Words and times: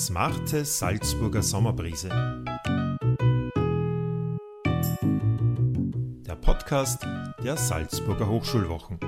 Smarte 0.00 0.64
Salzburger 0.64 1.42
Sommerbrise. 1.42 2.08
Der 6.26 6.36
Podcast 6.36 7.06
der 7.44 7.58
Salzburger 7.58 8.26
Hochschulwochen. 8.26 8.98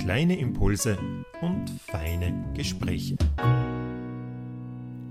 Kleine 0.00 0.36
Impulse 0.36 0.98
und 1.40 1.70
feine 1.70 2.52
Gespräche. 2.56 3.16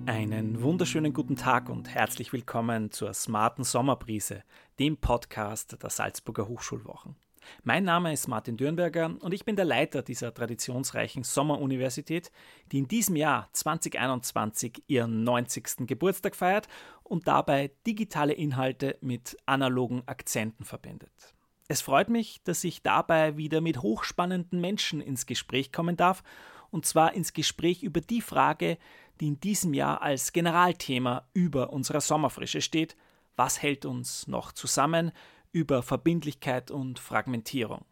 Einen 0.05 0.61
wunderschönen 0.61 1.13
guten 1.13 1.37
Tag 1.37 1.69
und 1.69 1.87
herzlich 1.87 2.33
willkommen 2.33 2.91
zur 2.91 3.13
Smarten 3.13 3.63
Sommerbrise, 3.63 4.43
dem 4.79 4.97
Podcast 4.97 5.81
der 5.81 5.89
Salzburger 5.89 6.49
Hochschulwochen. 6.49 7.15
Mein 7.63 7.83
Name 7.83 8.13
ist 8.13 8.27
Martin 8.27 8.57
Dürnberger 8.57 9.15
und 9.19 9.33
ich 9.33 9.45
bin 9.45 9.55
der 9.55 9.65
Leiter 9.65 10.01
dieser 10.01 10.33
traditionsreichen 10.33 11.23
Sommeruniversität, 11.23 12.31
die 12.71 12.79
in 12.79 12.87
diesem 12.87 13.15
Jahr 13.15 13.49
2021 13.53 14.83
ihren 14.87 15.23
90. 15.23 15.87
Geburtstag 15.87 16.35
feiert 16.35 16.67
und 17.03 17.27
dabei 17.27 17.71
digitale 17.85 18.33
Inhalte 18.33 18.97
mit 19.01 19.37
analogen 19.45 20.03
Akzenten 20.05 20.65
verbindet. 20.65 21.33
Es 21.67 21.81
freut 21.81 22.09
mich, 22.09 22.41
dass 22.43 22.63
ich 22.63 22.81
dabei 22.81 23.37
wieder 23.37 23.61
mit 23.61 23.83
hochspannenden 23.83 24.59
Menschen 24.59 25.01
ins 25.01 25.27
Gespräch 25.27 25.71
kommen 25.71 25.95
darf, 25.97 26.23
und 26.71 26.85
zwar 26.85 27.13
ins 27.13 27.33
Gespräch 27.33 27.83
über 27.83 28.01
die 28.01 28.21
Frage, 28.21 28.77
die 29.19 29.27
in 29.27 29.39
diesem 29.39 29.73
Jahr 29.73 30.01
als 30.01 30.33
Generalthema 30.33 31.27
über 31.33 31.71
unserer 31.71 32.01
Sommerfrische 32.01 32.61
steht. 32.61 32.95
Was 33.35 33.61
hält 33.61 33.85
uns 33.85 34.27
noch 34.27 34.51
zusammen? 34.51 35.11
Über 35.51 35.81
Verbindlichkeit 35.83 36.71
und 36.71 36.99
Fragmentierung. 36.99 37.85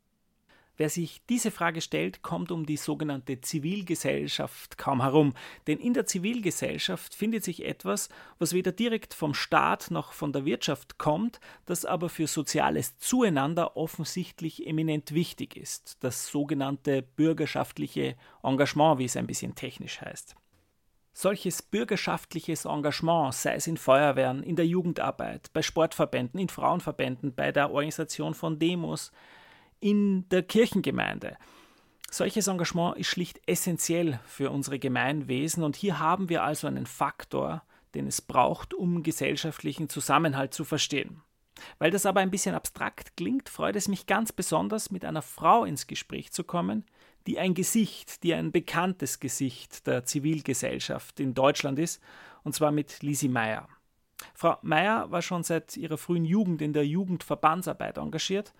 Wer 0.77 0.91
sich 0.91 1.23
diese 1.27 1.49
Frage 1.49 1.81
stellt, 1.81 2.21
kommt 2.21 2.51
um 2.51 2.67
die 2.67 2.77
sogenannte 2.77 3.41
Zivilgesellschaft 3.41 4.77
kaum 4.77 5.01
herum, 5.01 5.33
denn 5.65 5.79
in 5.79 5.95
der 5.95 6.05
Zivilgesellschaft 6.05 7.15
findet 7.15 7.43
sich 7.43 7.65
etwas, 7.65 8.09
was 8.37 8.53
weder 8.53 8.71
direkt 8.71 9.15
vom 9.15 9.33
Staat 9.33 9.89
noch 9.89 10.11
von 10.13 10.33
der 10.33 10.45
Wirtschaft 10.45 10.99
kommt, 10.99 11.39
das 11.65 11.83
aber 11.83 12.09
für 12.09 12.27
soziales 12.27 12.99
Zueinander 12.99 13.75
offensichtlich 13.75 14.67
eminent 14.67 15.15
wichtig 15.15 15.57
ist, 15.57 15.97
das 16.01 16.27
sogenannte 16.27 17.01
bürgerschaftliche 17.01 18.15
Engagement, 18.43 18.99
wie 18.99 19.05
es 19.05 19.17
ein 19.17 19.25
bisschen 19.25 19.55
technisch 19.55 19.99
heißt. 20.01 20.35
Solches 21.19 21.63
bürgerschaftliches 21.63 22.65
Engagement, 22.65 23.33
sei 23.33 23.55
es 23.55 23.65
in 23.65 23.77
Feuerwehren, 23.77 24.43
in 24.43 24.55
der 24.55 24.67
Jugendarbeit, 24.67 25.51
bei 25.51 25.63
Sportverbänden, 25.63 26.39
in 26.39 26.47
Frauenverbänden, 26.47 27.33
bei 27.33 27.51
der 27.51 27.71
Organisation 27.71 28.35
von 28.35 28.59
Demos, 28.59 29.11
in 29.79 30.29
der 30.29 30.43
Kirchengemeinde. 30.43 31.37
Solches 32.11 32.45
Engagement 32.45 32.97
ist 32.97 33.07
schlicht 33.07 33.41
essentiell 33.47 34.19
für 34.27 34.51
unsere 34.51 34.77
Gemeinwesen 34.77 35.63
und 35.63 35.75
hier 35.75 35.97
haben 35.97 36.29
wir 36.29 36.43
also 36.43 36.67
einen 36.67 36.85
Faktor, 36.85 37.63
den 37.95 38.05
es 38.05 38.21
braucht, 38.21 38.75
um 38.75 39.01
gesellschaftlichen 39.01 39.89
Zusammenhalt 39.89 40.53
zu 40.53 40.65
verstehen. 40.65 41.23
Weil 41.79 41.89
das 41.89 42.05
aber 42.05 42.19
ein 42.19 42.29
bisschen 42.29 42.53
abstrakt 42.53 43.17
klingt, 43.17 43.49
freut 43.49 43.75
es 43.75 43.87
mich 43.87 44.05
ganz 44.05 44.31
besonders, 44.31 44.91
mit 44.91 45.03
einer 45.03 45.23
Frau 45.23 45.65
ins 45.65 45.87
Gespräch 45.87 46.31
zu 46.31 46.43
kommen, 46.43 46.85
die 47.27 47.37
ein 47.37 47.53
Gesicht, 47.53 48.23
die 48.23 48.33
ein 48.33 48.51
bekanntes 48.51 49.19
Gesicht 49.19 49.85
der 49.85 50.05
Zivilgesellschaft 50.05 51.19
in 51.19 51.33
Deutschland 51.33 51.77
ist, 51.77 52.01
und 52.43 52.55
zwar 52.55 52.71
mit 52.71 53.03
Lisi 53.03 53.27
Meyer. 53.27 53.67
Frau 54.33 54.57
Meyer 54.61 55.11
war 55.11 55.21
schon 55.21 55.43
seit 55.43 55.77
ihrer 55.77 55.97
frühen 55.97 56.25
Jugend 56.25 56.61
in 56.61 56.73
der 56.73 56.87
Jugendverbandsarbeit 56.87 57.97
engagiert 57.97 58.53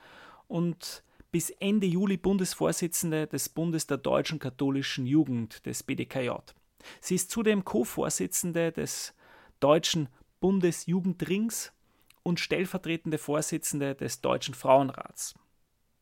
und 0.48 1.04
bis 1.32 1.50
Ende 1.50 1.88
Juli 1.88 2.18
Bundesvorsitzende 2.18 3.28
des 3.28 3.50
Bundes 3.50 3.88
der 3.88 3.98
deutschen 3.98 4.40
katholischen 4.40 5.06
Jugend 5.06 5.66
des 5.66 5.84
BDKJ. 5.84 6.32
Sie 7.02 7.16
ist 7.16 7.32
zudem 7.32 7.66
Co-Vorsitzende 7.66 8.72
des 8.72 9.14
Deutschen 9.60 10.10
Bundesjugendrings 10.40 11.72
und 12.24 12.40
stellvertretende 12.40 13.18
Vorsitzende 13.18 13.96
des 13.96 14.22
Deutschen 14.22 14.54
Frauenrats. 14.54 15.36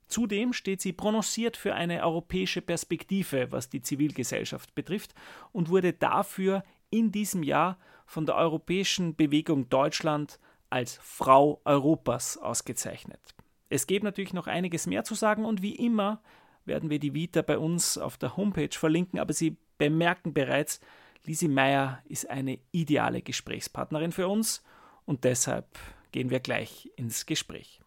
Zudem 0.08 0.54
steht 0.54 0.82
sie 0.82 0.94
prononciert 0.94 1.58
für 1.58 1.74
eine 1.74 2.04
europäische 2.04 2.62
Perspektive, 2.62 3.52
was 3.52 3.70
die 3.70 3.82
Zivilgesellschaft 3.82 4.76
betrifft, 4.76 5.14
und 5.52 5.70
wurde 5.70 5.94
dafür 5.94 6.64
in 6.90 7.12
diesem 7.12 7.44
Jahr 7.44 7.78
von 8.06 8.26
der 8.26 8.36
Europäischen 8.36 9.16
Bewegung 9.16 9.70
Deutschland 9.70 10.40
als 10.70 11.00
Frau 11.02 11.62
Europas 11.66 12.38
ausgezeichnet. 12.38 13.20
Es 13.70 13.88
gibt 13.88 14.04
natürlich 14.04 14.34
noch 14.34 14.48
einiges 14.48 14.88
mehr 14.88 15.04
zu 15.04 15.16
sagen 15.16 15.46
und 15.46 15.62
wie 15.62 15.76
immer 15.76 16.22
werden 16.66 16.90
wir 16.90 17.00
die 17.00 17.14
Vita 17.14 17.42
bei 17.42 17.58
uns 17.58 17.98
auf 17.98 18.18
der 18.18 18.38
Homepage 18.38 18.70
verlinken, 18.72 19.20
aber 19.20 19.34
Sie 19.34 19.58
bemerken 19.78 20.34
bereits, 20.34 20.80
Lisi 21.24 21.48
Meyer 21.48 22.02
ist 22.06 22.30
eine 22.30 22.60
ideale 22.72 23.22
Gesprächspartnerin 23.22 24.12
für 24.12 24.28
uns 24.28 24.64
und 25.06 25.24
deshalb 25.24 25.68
gehen 26.12 26.30
wir 26.30 26.40
gleich 26.40 26.92
ins 26.96 27.26
Gespräch. 27.26 27.82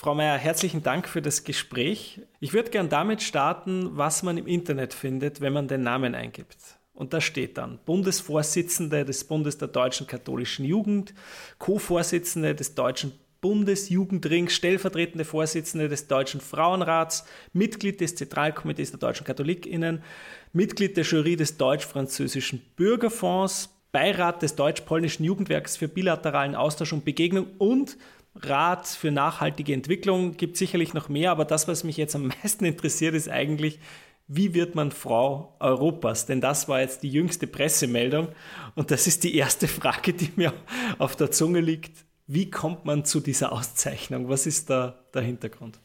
Frau 0.00 0.14
Meyer, 0.14 0.38
herzlichen 0.38 0.84
Dank 0.84 1.08
für 1.08 1.20
das 1.20 1.42
Gespräch. 1.42 2.20
Ich 2.38 2.52
würde 2.52 2.70
gern 2.70 2.88
damit 2.88 3.20
starten, 3.20 3.96
was 3.96 4.22
man 4.22 4.38
im 4.38 4.46
Internet 4.46 4.94
findet, 4.94 5.40
wenn 5.40 5.52
man 5.52 5.66
den 5.66 5.82
Namen 5.82 6.14
eingibt. 6.14 6.56
Und 6.94 7.12
da 7.12 7.20
steht 7.20 7.58
dann 7.58 7.80
Bundesvorsitzende 7.84 9.04
des 9.04 9.24
Bundes 9.24 9.58
der 9.58 9.66
deutschen 9.66 10.06
katholischen 10.06 10.64
Jugend, 10.64 11.14
Co-Vorsitzende 11.58 12.54
des 12.54 12.76
deutschen 12.76 13.12
Bundesjugendrings, 13.40 14.52
stellvertretende 14.52 15.24
Vorsitzende 15.24 15.88
des 15.88 16.06
Deutschen 16.06 16.40
Frauenrats, 16.40 17.24
Mitglied 17.52 18.00
des 18.00 18.14
Zentralkomitees 18.14 18.92
der 18.92 19.00
deutschen 19.00 19.26
Katholikinnen, 19.26 20.04
Mitglied 20.52 20.96
der 20.96 21.02
Jury 21.02 21.34
des 21.34 21.56
deutsch-französischen 21.56 22.62
Bürgerfonds, 22.76 23.70
Beirat 23.90 24.42
des 24.42 24.54
deutsch-polnischen 24.54 25.24
Jugendwerks 25.24 25.76
für 25.76 25.88
bilateralen 25.88 26.54
Austausch 26.54 26.92
und 26.92 27.04
Begegnung 27.04 27.48
und 27.58 27.96
Rat 28.42 28.86
für 28.86 29.10
nachhaltige 29.10 29.72
Entwicklung 29.72 30.36
gibt 30.36 30.56
sicherlich 30.56 30.94
noch 30.94 31.08
mehr, 31.08 31.30
aber 31.30 31.44
das, 31.44 31.68
was 31.68 31.84
mich 31.84 31.96
jetzt 31.96 32.14
am 32.14 32.32
meisten 32.42 32.64
interessiert, 32.64 33.14
ist 33.14 33.28
eigentlich, 33.28 33.78
wie 34.26 34.54
wird 34.54 34.74
man 34.74 34.92
Frau 34.92 35.56
Europas? 35.58 36.26
Denn 36.26 36.40
das 36.40 36.68
war 36.68 36.80
jetzt 36.80 37.02
die 37.02 37.10
jüngste 37.10 37.46
Pressemeldung 37.46 38.28
und 38.74 38.90
das 38.90 39.06
ist 39.06 39.24
die 39.24 39.34
erste 39.36 39.68
Frage, 39.68 40.12
die 40.12 40.30
mir 40.36 40.52
auf 40.98 41.16
der 41.16 41.30
Zunge 41.30 41.60
liegt. 41.60 42.04
Wie 42.26 42.50
kommt 42.50 42.84
man 42.84 43.04
zu 43.04 43.20
dieser 43.20 43.52
Auszeichnung? 43.52 44.28
Was 44.28 44.46
ist 44.46 44.68
da 44.68 44.98
der 45.14 45.22
Hintergrund? 45.22 45.80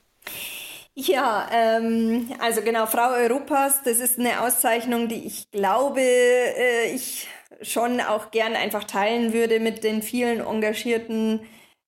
Ja, 0.95 1.49
ähm, 1.51 2.29
also 2.39 2.61
genau, 2.61 2.85
Frau 2.85 3.13
Europas, 3.13 3.81
das 3.83 3.99
ist 3.99 4.19
eine 4.19 4.41
Auszeichnung, 4.41 5.07
die 5.07 5.25
ich 5.25 5.49
glaube, 5.49 6.01
äh, 6.01 6.93
ich 6.93 7.27
schon 7.61 7.99
auch 8.01 8.29
gern 8.31 8.55
einfach 8.55 8.83
teilen 8.83 9.33
würde 9.33 9.59
mit 9.59 9.83
den 9.83 10.01
vielen 10.01 10.41
engagierten 10.41 11.39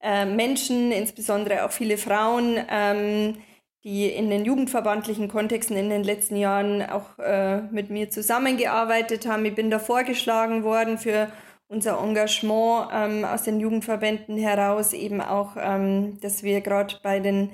äh, 0.05 0.25
Menschen, 0.25 0.91
insbesondere 0.91 1.65
auch 1.65 1.71
viele 1.71 1.97
Frauen, 1.97 2.59
ähm, 2.69 3.37
die 3.83 4.05
in 4.05 4.29
den 4.29 4.45
jugendverbandlichen 4.45 5.27
Kontexten 5.27 5.75
in 5.75 5.89
den 5.89 6.03
letzten 6.03 6.35
Jahren 6.35 6.83
auch 6.83 7.17
äh, 7.17 7.61
mit 7.71 7.89
mir 7.89 8.09
zusammengearbeitet 8.11 9.27
haben. 9.27 9.45
Ich 9.45 9.55
bin 9.55 9.71
da 9.71 9.79
vorgeschlagen 9.79 10.63
worden 10.63 10.99
für 10.99 11.31
unser 11.67 11.99
Engagement 11.99 12.89
ähm, 12.93 13.25
aus 13.25 13.43
den 13.43 13.59
Jugendverbänden 13.59 14.37
heraus, 14.37 14.93
eben 14.93 15.21
auch, 15.21 15.57
ähm, 15.57 16.19
dass 16.21 16.43
wir 16.43 16.61
gerade 16.61 16.95
bei 17.01 17.19
den 17.19 17.49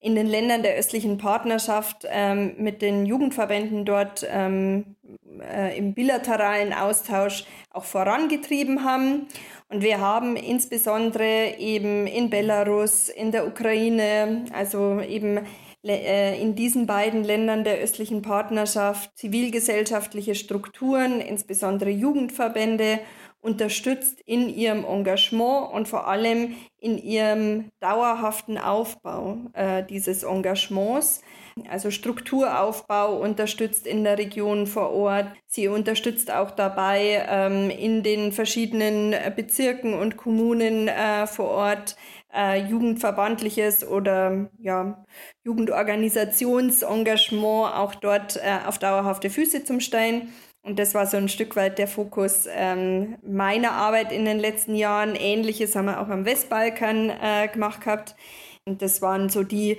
in 0.00 0.14
den 0.14 0.28
Ländern 0.28 0.62
der 0.62 0.76
östlichen 0.76 1.18
Partnerschaft 1.18 2.06
ähm, 2.08 2.54
mit 2.58 2.82
den 2.82 3.04
Jugendverbänden 3.04 3.84
dort 3.84 4.24
ähm, 4.30 4.96
äh, 5.40 5.76
im 5.76 5.92
bilateralen 5.92 6.72
Austausch 6.72 7.44
auch 7.70 7.84
vorangetrieben 7.84 8.84
haben. 8.84 9.26
Und 9.70 9.82
wir 9.82 10.00
haben 10.00 10.36
insbesondere 10.36 11.58
eben 11.58 12.06
in 12.06 12.30
Belarus, 12.30 13.10
in 13.10 13.32
der 13.32 13.46
Ukraine, 13.46 14.46
also 14.52 15.00
eben 15.00 15.40
äh, 15.84 16.40
in 16.40 16.54
diesen 16.54 16.86
beiden 16.86 17.22
Ländern 17.22 17.64
der 17.64 17.78
östlichen 17.78 18.22
Partnerschaft 18.22 19.16
zivilgesellschaftliche 19.16 20.34
Strukturen, 20.34 21.20
insbesondere 21.20 21.90
Jugendverbände, 21.90 23.00
unterstützt 23.40 24.20
in 24.26 24.48
ihrem 24.48 24.84
Engagement 24.84 25.72
und 25.72 25.86
vor 25.88 26.08
allem 26.08 26.56
in 26.80 26.98
ihrem 26.98 27.70
dauerhaften 27.80 28.58
Aufbau 28.58 29.38
äh, 29.52 29.84
dieses 29.84 30.22
Engagements. 30.22 31.22
Also 31.68 31.90
Strukturaufbau 31.90 33.20
unterstützt 33.20 33.84
in 33.86 34.04
der 34.04 34.16
Region 34.18 34.66
vor 34.66 34.92
Ort. 34.92 35.26
Sie 35.46 35.68
unterstützt 35.68 36.30
auch 36.30 36.52
dabei 36.52 37.26
ähm, 37.28 37.68
in 37.70 38.04
den 38.04 38.32
verschiedenen 38.32 39.14
Bezirken 39.34 39.94
und 39.94 40.16
Kommunen 40.16 40.88
äh, 40.88 41.26
vor 41.26 41.48
Ort 41.48 41.96
äh, 42.32 42.64
jugendverbandliches 42.64 43.86
oder 43.86 44.48
ja, 44.58 45.04
Jugendorganisationsengagement 45.44 47.74
auch 47.74 47.94
dort 47.94 48.36
äh, 48.36 48.58
auf 48.66 48.78
dauerhafte 48.78 49.30
Füße 49.30 49.64
zum 49.64 49.80
Stellen. 49.80 50.32
Und 50.62 50.78
das 50.78 50.94
war 50.94 51.06
so 51.06 51.16
ein 51.16 51.28
Stück 51.28 51.56
weit 51.56 51.78
der 51.78 51.88
Fokus 51.88 52.46
ähm, 52.50 53.16
meiner 53.22 53.72
Arbeit 53.72 54.12
in 54.12 54.24
den 54.24 54.38
letzten 54.38 54.74
Jahren. 54.74 55.14
Ähnliches 55.14 55.74
haben 55.76 55.86
wir 55.86 56.00
auch 56.00 56.08
am 56.08 56.24
Westbalkan 56.24 57.10
äh, 57.10 57.48
gemacht 57.48 57.80
gehabt. 57.80 58.16
Und 58.64 58.82
das 58.82 59.00
waren 59.00 59.28
so 59.28 59.44
die 59.44 59.78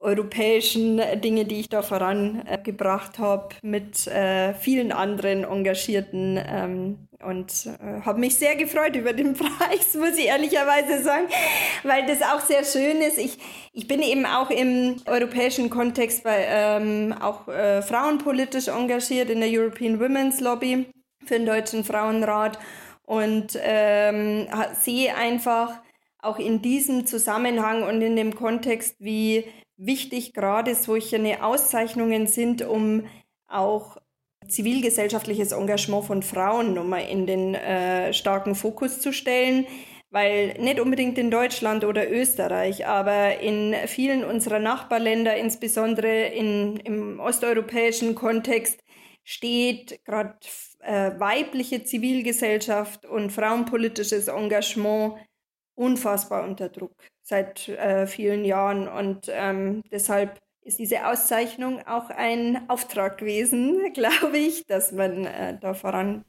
europäischen 0.00 1.00
Dinge, 1.20 1.44
die 1.46 1.60
ich 1.60 1.68
da 1.68 1.82
vorangebracht 1.82 3.18
habe, 3.18 3.54
mit 3.62 4.06
äh, 4.06 4.54
vielen 4.54 4.92
anderen 4.92 5.44
Engagierten 5.44 6.38
ähm, 6.46 7.08
und 7.24 7.66
äh, 7.66 8.00
habe 8.02 8.20
mich 8.20 8.36
sehr 8.36 8.56
gefreut 8.56 8.96
über 8.96 9.12
den 9.12 9.34
Preis, 9.34 9.94
muss 9.94 10.16
ich 10.18 10.26
ehrlicherweise 10.26 11.02
sagen, 11.02 11.26
weil 11.82 12.06
das 12.06 12.22
auch 12.22 12.40
sehr 12.40 12.64
schön 12.64 13.00
ist. 13.00 13.18
Ich, 13.18 13.38
ich 13.72 13.88
bin 13.88 14.02
eben 14.02 14.26
auch 14.26 14.50
im 14.50 14.96
europäischen 15.06 15.70
Kontext 15.70 16.24
bei 16.24 16.46
ähm, 16.48 17.14
auch 17.20 17.48
äh, 17.48 17.82
frauenpolitisch 17.82 18.68
engagiert 18.68 19.30
in 19.30 19.40
der 19.40 19.50
European 19.50 20.00
Women's 20.00 20.40
Lobby 20.40 20.86
für 21.24 21.34
den 21.34 21.46
Deutschen 21.46 21.84
Frauenrat 21.84 22.58
und 23.06 23.58
ähm, 23.62 24.46
sehe 24.80 25.14
einfach 25.14 25.80
auch 26.20 26.38
in 26.38 26.62
diesem 26.62 27.06
Zusammenhang 27.06 27.82
und 27.82 28.00
in 28.00 28.16
dem 28.16 28.34
Kontext, 28.34 28.96
wie 28.98 29.44
wichtig 29.76 30.32
gerade 30.32 30.74
solche 30.74 31.42
Auszeichnungen 31.42 32.26
sind, 32.26 32.62
um 32.62 33.04
auch 33.48 33.98
zivilgesellschaftliches 34.48 35.52
Engagement 35.52 36.04
von 36.04 36.22
Frauen 36.22 36.74
nochmal 36.74 37.06
in 37.08 37.26
den 37.26 37.54
äh, 37.54 38.12
starken 38.12 38.54
Fokus 38.54 39.00
zu 39.00 39.12
stellen, 39.12 39.66
weil 40.10 40.54
nicht 40.60 40.78
unbedingt 40.80 41.18
in 41.18 41.30
Deutschland 41.30 41.84
oder 41.84 42.10
Österreich, 42.10 42.86
aber 42.86 43.40
in 43.40 43.74
vielen 43.86 44.24
unserer 44.24 44.60
Nachbarländer, 44.60 45.36
insbesondere 45.36 46.26
in, 46.26 46.76
im 46.76 47.18
osteuropäischen 47.20 48.14
Kontext, 48.14 48.80
steht 49.24 50.04
gerade 50.04 50.36
äh, 50.80 51.18
weibliche 51.18 51.82
Zivilgesellschaft 51.82 53.06
und 53.06 53.30
frauenpolitisches 53.30 54.28
Engagement 54.28 55.14
unfassbar 55.74 56.44
unter 56.44 56.68
Druck 56.68 56.94
seit 57.22 57.68
äh, 57.68 58.06
vielen 58.06 58.44
Jahren. 58.44 58.86
Und 58.86 59.28
ähm, 59.30 59.82
deshalb 59.90 60.40
ist 60.64 60.78
diese 60.78 61.06
Auszeichnung 61.06 61.86
auch 61.86 62.10
ein 62.10 62.68
Auftrag 62.68 63.18
gewesen, 63.18 63.78
glaube 63.94 64.38
ich, 64.38 64.66
dass 64.66 64.92
man 64.92 65.26
äh, 65.26 65.58
da 65.60 65.74
voran 65.74 66.24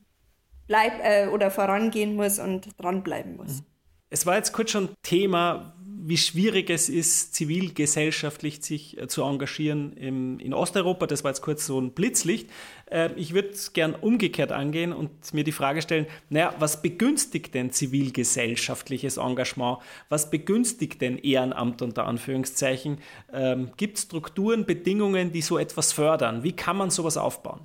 bleibt 0.68 1.00
äh, 1.04 1.28
oder 1.28 1.52
vorangehen 1.52 2.16
muss 2.16 2.40
und 2.40 2.70
dranbleiben 2.78 3.38
muss. 3.38 3.64
Es 4.10 4.26
war 4.26 4.36
jetzt 4.36 4.54
kurz 4.54 4.72
schon 4.72 4.90
Thema, 5.04 5.76
wie 6.08 6.18
schwierig 6.18 6.70
es 6.70 6.90
ist, 6.90 7.34
zivilgesellschaftlich 7.34 8.64
sich 8.64 8.98
äh, 8.98 9.08
zu 9.08 9.24
engagieren 9.24 9.94
im, 9.94 10.40
in 10.40 10.54
Osteuropa. 10.54 11.08
Das 11.08 11.24
war 11.24 11.32
jetzt 11.32 11.42
kurz 11.42 11.66
so 11.66 11.80
ein 11.80 11.94
Blitzlicht. 11.94 12.50
Äh, 12.92 13.12
ich 13.16 13.34
würde 13.34 13.50
es 13.50 13.74
gern 13.74 13.96
umgekehrt 13.96 14.52
angehen 14.52 14.94
und 14.94 15.34
mir 15.34 15.44
die 15.44 15.52
Frage 15.52 15.82
stellen, 15.82 16.08
naja, 16.30 16.54
was 16.60 16.82
begünstigt 16.82 17.54
denn 17.54 17.72
zivilgesellschaftliches 17.72 19.18
Engagement? 19.18 19.80
Was 20.10 20.30
begünstigt 20.30 21.02
denn 21.02 21.18
Ehrenamt 21.18 21.82
unter 21.82 22.06
Anführungszeichen? 22.06 23.00
Ähm, 23.34 23.72
Gibt 23.78 23.98
es 23.98 24.04
Strukturen, 24.04 24.66
Bedingungen, 24.66 25.32
die 25.32 25.42
so 25.42 25.58
etwas 25.58 25.92
fördern? 25.94 26.44
Wie 26.44 26.54
kann 26.54 26.78
man 26.78 26.90
sowas 26.90 27.18
aufbauen? 27.18 27.62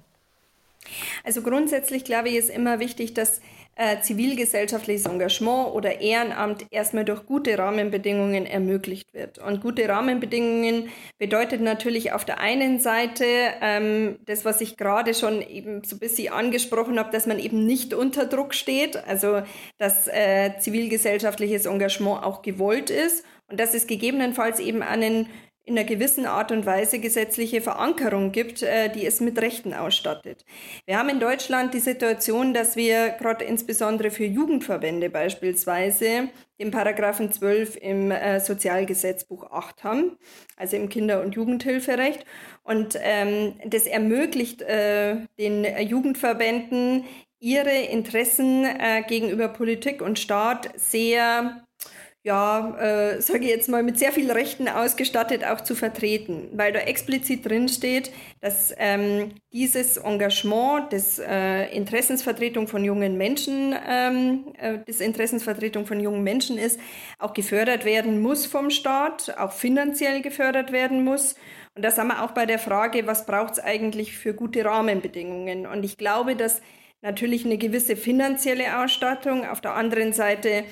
Also 1.25 1.43
grundsätzlich 1.43 2.05
glaube 2.05 2.31
ich, 2.31 2.37
ist 2.37 2.51
immer 2.51 2.81
wichtig, 2.81 3.15
dass 3.15 3.41
äh, 3.81 4.03
zivilgesellschaftliches 4.03 5.07
Engagement 5.07 5.73
oder 5.73 6.03
Ehrenamt 6.03 6.67
erstmal 6.71 7.07
durch 7.07 7.25
gute 7.25 7.57
Rahmenbedingungen 7.57 8.45
ermöglicht 8.45 9.15
wird. 9.15 9.39
Und 9.39 9.63
gute 9.63 9.89
Rahmenbedingungen 9.89 10.91
bedeutet 11.19 11.63
natürlich 11.63 12.13
auf 12.13 12.27
der 12.27 12.41
einen 12.41 12.79
Seite 12.79 13.25
ähm, 13.63 14.19
das, 14.27 14.45
was 14.45 14.61
ich 14.61 14.77
gerade 14.77 15.15
schon 15.15 15.41
eben 15.41 15.83
so 15.83 15.97
ein 15.97 15.99
bisschen 15.99 16.31
angesprochen 16.31 16.99
habe, 16.99 17.11
dass 17.11 17.27
man 17.27 17.39
eben 17.39 17.65
nicht 17.65 17.95
unter 17.95 18.27
Druck 18.27 18.53
steht, 18.53 19.03
also 19.09 19.41
dass 19.79 20.07
äh, 20.09 20.59
zivilgesellschaftliches 20.59 21.65
Engagement 21.65 22.23
auch 22.23 22.43
gewollt 22.43 22.91
ist 22.91 23.25
und 23.49 23.59
dass 23.59 23.73
es 23.73 23.87
gegebenenfalls 23.87 24.61
eben 24.61 24.83
einen 24.83 25.27
in 25.65 25.79
einer 25.79 25.87
gewissen 25.87 26.27
Art 26.27 26.53
und 26.53 26.67
Weise 26.67 26.99
gesetzliche 26.99 27.61
Verankerung 27.61 28.33
gibt, 28.33 28.63
äh, 28.63 28.91
die 28.91 29.07
es 29.07 29.21
mit 29.21 29.41
Rechten 29.41 29.75
ausstattet. 29.75 30.45
Wir 30.87 30.99
haben 30.99 31.09
in 31.09 31.21
Deutschland 31.21 31.75
die 31.75 31.81
Situation, 31.81 32.55
dass 32.55 32.77
wir 32.77 33.11
gerade 33.11 33.45
insbesondere 33.45 34.11
für 34.11 34.25
Jugendverbände 34.25 35.11
beispielsweise 35.11 36.31
den 36.59 36.71
Paragraphen 36.71 37.31
12 37.31 37.77
im 37.77 38.11
äh, 38.11 38.41
Sozialgesetzbuch 38.41 39.51
8 39.51 39.85
haben, 39.85 40.17
also 40.57 40.77
im 40.77 40.89
Kinder- 40.89 41.23
und 41.23 41.35
Jugendhilferecht. 41.35 42.25
Und 42.63 42.99
ähm, 43.01 43.55
das 43.65 43.87
ermöglicht 43.87 44.63
äh, 44.63 45.17
den 45.39 45.65
Jugendverbänden, 45.87 47.05
ihre 47.41 47.71
Interessen 47.71 48.65
äh, 48.65 49.03
gegenüber 49.07 49.49
Politik 49.49 50.03
und 50.03 50.19
Staat 50.19 50.71
sehr 50.77 51.67
ja, 52.23 52.77
äh, 52.79 53.23
sage 53.23 53.45
ich 53.45 53.51
jetzt 53.51 53.71
mal, 53.71 53.83
mit 53.83 53.99
sehr 53.99 54.13
vielen 54.13 54.31
Rechten 54.31 54.69
ausgestattet 54.69 55.43
auch 55.43 55.63
zu 55.63 55.75
vertreten, 55.75 56.51
weil 56.53 56.71
da 56.71 56.81
explizit 56.81 57.47
drin 57.47 57.67
steht, 57.69 58.13
dass 58.43 58.75
ähm, 58.77 59.31
dieses 59.55 59.97
Engagement 59.97 60.93
des 60.93 61.19
äh, 61.19 61.75
Interessensvertretung 61.75 62.69
von 62.69 62.85
jungen 62.85 63.17
Menschen, 63.17 63.75
ähm, 63.89 64.45
äh, 64.59 64.79
das 64.87 65.01
Interessensvertretung 65.01 65.87
von 65.87 65.99
jungen 65.99 66.23
Menschen 66.23 66.59
ist, 66.59 66.79
auch 67.19 67.33
gefördert 67.33 67.87
werden 67.87 68.21
muss 68.21 68.45
vom 68.45 68.69
Staat, 68.69 69.35
auch 69.39 69.53
finanziell 69.53 70.21
gefördert 70.21 70.73
werden 70.73 71.03
muss. 71.05 71.37
Und 71.75 71.83
da 71.87 71.91
sind 71.91 72.09
wir 72.09 72.23
auch 72.23 72.33
bei 72.33 72.45
der 72.45 72.59
Frage, 72.59 73.07
was 73.07 73.25
braucht 73.25 73.55
es 73.55 73.61
eigentlich 73.61 74.15
für 74.15 74.35
gute 74.35 74.63
Rahmenbedingungen? 74.67 75.67
Und 75.67 75.85
ich 75.85 75.97
glaube, 75.97 76.37
dass 76.37 76.61
natürlich 77.01 77.47
eine 77.47 77.57
gewisse 77.57 77.97
finanzielle 77.97 78.83
Ausstattung, 78.83 79.47
auf 79.47 79.63
der 79.63 79.75
anderen 79.75 80.13
Seite 80.13 80.65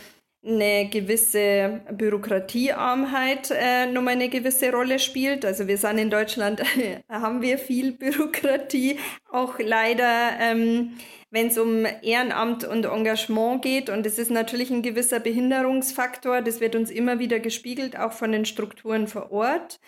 eine 0.45 0.89
gewisse 0.89 1.81
Bürokratiearmheit 1.93 3.51
äh, 3.51 3.87
nochmal 3.87 4.15
eine 4.15 4.29
gewisse 4.29 4.71
Rolle 4.71 4.99
spielt. 4.99 5.45
Also 5.45 5.67
wir 5.67 5.79
sind 5.79 5.99
in 5.99 6.11
Deutschland, 6.11 6.63
haben 7.09 7.43
wir 7.43 7.59
viel 7.59 7.93
Bürokratie, 7.93 8.99
auch 9.31 9.59
leider, 9.59 10.31
ähm, 10.41 10.97
wenn 11.31 11.49
es 11.49 11.59
um 11.59 11.85
Ehrenamt 12.03 12.65
und 12.65 12.85
Engagement 12.85 13.63
geht. 13.63 13.91
Und 13.91 14.07
es 14.07 14.19
ist 14.19 14.31
natürlich 14.31 14.71
ein 14.71 14.83
gewisser 14.83 15.19
Behinderungsfaktor. 15.19 16.41
Das 16.41 16.61
wird 16.61 16.77
uns 16.77 16.91
immer 16.91 17.19
wieder 17.19 17.41
gespiegelt, 17.41 17.99
auch 17.99 18.13
von 18.13 18.31
den 18.31 18.45
Strukturen 18.45 19.09
vor 19.09 19.33
Ort, 19.33 19.81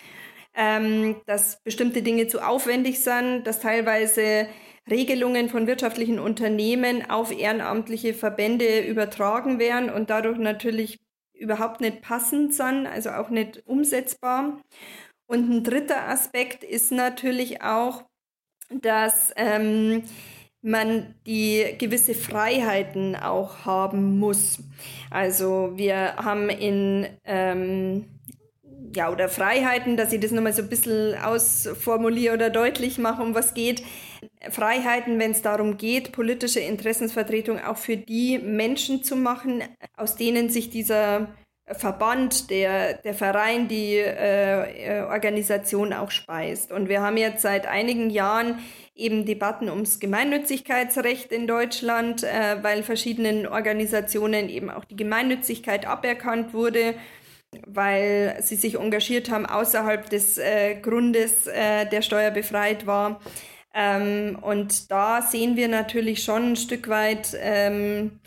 ähm, 0.53 1.15
dass 1.27 1.61
bestimmte 1.63 2.01
Dinge 2.01 2.27
zu 2.27 2.45
aufwendig 2.45 2.99
sind, 2.99 3.45
dass 3.45 3.61
teilweise 3.61 4.47
Regelungen 4.91 5.49
von 5.49 5.65
wirtschaftlichen 5.65 6.19
Unternehmen 6.19 7.09
auf 7.09 7.31
ehrenamtliche 7.31 8.13
Verbände 8.13 8.81
übertragen 8.81 9.57
werden 9.57 9.89
und 9.89 10.09
dadurch 10.09 10.37
natürlich 10.37 10.99
überhaupt 11.33 11.81
nicht 11.81 12.01
passend 12.01 12.53
sind, 12.53 12.85
also 12.85 13.09
auch 13.11 13.29
nicht 13.29 13.63
umsetzbar. 13.65 14.61
Und 15.25 15.49
ein 15.49 15.63
dritter 15.63 16.07
Aspekt 16.09 16.63
ist 16.63 16.91
natürlich 16.91 17.63
auch, 17.63 18.03
dass 18.69 19.31
ähm, 19.37 20.03
man 20.61 21.15
die 21.25 21.75
gewisse 21.79 22.13
Freiheiten 22.13 23.15
auch 23.15 23.65
haben 23.65 24.19
muss. 24.19 24.59
Also 25.09 25.71
wir 25.75 26.17
haben 26.17 26.49
in 26.49 27.07
ähm, 27.23 28.05
ja, 28.95 29.09
oder 29.09 29.29
Freiheiten, 29.29 29.97
dass 29.97 30.13
ich 30.13 30.19
das 30.19 30.31
nochmal 30.31 30.53
so 30.53 30.61
ein 30.61 30.69
bisschen 30.69 31.15
ausformuliere 31.15 32.33
oder 32.33 32.49
deutlich 32.49 32.97
mache, 32.97 33.21
um 33.21 33.33
was 33.33 33.53
geht. 33.53 33.83
Freiheiten, 34.49 35.19
wenn 35.19 35.31
es 35.31 35.41
darum 35.41 35.77
geht, 35.77 36.11
politische 36.11 36.59
Interessensvertretung 36.59 37.59
auch 37.59 37.77
für 37.77 37.97
die 37.97 38.39
Menschen 38.39 39.03
zu 39.03 39.15
machen, 39.15 39.63
aus 39.95 40.15
denen 40.15 40.49
sich 40.49 40.69
dieser 40.69 41.27
Verband, 41.67 42.49
der, 42.49 42.95
der 42.95 43.13
Verein, 43.13 43.67
die 43.67 43.95
äh, 43.97 45.03
Organisation 45.07 45.93
auch 45.93 46.11
speist. 46.11 46.71
Und 46.71 46.89
wir 46.89 47.01
haben 47.01 47.17
jetzt 47.17 47.41
seit 47.41 47.65
einigen 47.67 48.09
Jahren 48.09 48.59
eben 48.95 49.25
Debatten 49.25 49.69
ums 49.69 49.99
Gemeinnützigkeitsrecht 49.99 51.31
in 51.31 51.47
Deutschland, 51.47 52.23
äh, 52.23 52.61
weil 52.61 52.83
verschiedenen 52.83 53.47
Organisationen 53.47 54.49
eben 54.49 54.69
auch 54.69 54.85
die 54.85 54.97
Gemeinnützigkeit 54.97 55.87
aberkannt 55.87 56.53
wurde 56.53 56.95
weil 57.67 58.37
sie 58.41 58.55
sich 58.55 58.75
engagiert 58.75 59.29
haben 59.29 59.45
außerhalb 59.45 60.09
des 60.09 60.37
äh, 60.37 60.75
Grundes, 60.75 61.47
äh, 61.47 61.85
der 61.85 62.01
steuerbefreit 62.01 62.87
war. 62.87 63.19
Ähm, 63.73 64.37
und 64.41 64.91
da 64.91 65.21
sehen 65.21 65.55
wir 65.55 65.67
natürlich 65.67 66.23
schon 66.23 66.51
ein 66.51 66.55
Stück 66.55 66.89
weit, 66.89 67.35
ähm, 67.39 68.19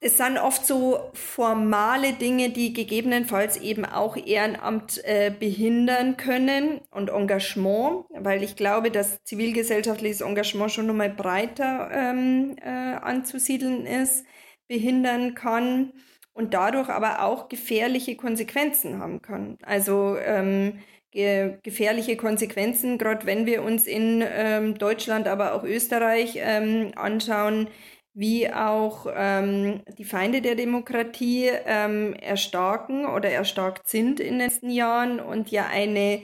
es 0.00 0.16
sind 0.16 0.38
oft 0.38 0.64
so 0.64 1.10
formale 1.12 2.12
Dinge, 2.12 2.50
die 2.50 2.72
gegebenenfalls 2.72 3.56
eben 3.56 3.84
auch 3.84 4.16
Ehrenamt 4.16 5.02
äh, 5.04 5.32
behindern 5.36 6.16
können 6.16 6.82
und 6.92 7.10
Engagement, 7.10 8.04
weil 8.10 8.44
ich 8.44 8.54
glaube, 8.54 8.92
dass 8.92 9.24
zivilgesellschaftliches 9.24 10.20
Engagement 10.20 10.70
schon 10.70 10.86
nochmal 10.86 11.10
breiter 11.10 11.90
ähm, 11.92 12.54
äh, 12.62 12.68
anzusiedeln 12.68 13.86
ist, 13.86 14.24
behindern 14.68 15.34
kann 15.34 15.92
und 16.32 16.54
dadurch 16.54 16.88
aber 16.90 17.24
auch 17.24 17.48
gefährliche 17.48 18.14
Konsequenzen 18.14 19.00
haben 19.00 19.20
kann. 19.20 19.58
Also 19.62 20.16
ähm, 20.16 20.78
ge 21.18 21.58
gefährliche 21.64 22.16
Konsequenzen, 22.16 22.96
gerade 22.96 23.26
wenn 23.26 23.44
wir 23.44 23.64
uns 23.64 23.88
in 23.88 24.22
ähm, 24.24 24.78
Deutschland, 24.78 25.26
aber 25.26 25.54
auch 25.54 25.64
Österreich 25.64 26.38
ähm, 26.40 26.92
anschauen, 26.94 27.66
wie 28.14 28.48
auch 28.52 29.06
ähm, 29.12 29.82
die 29.98 30.04
Feinde 30.04 30.42
der 30.42 30.54
Demokratie 30.54 31.50
ähm, 31.66 32.14
erstarken 32.14 33.04
oder 33.06 33.30
erstarkt 33.30 33.88
sind 33.88 34.20
in 34.20 34.34
den 34.34 34.38
letzten 34.38 34.70
Jahren 34.70 35.18
und 35.18 35.50
ja 35.50 35.66
eine 35.66 36.22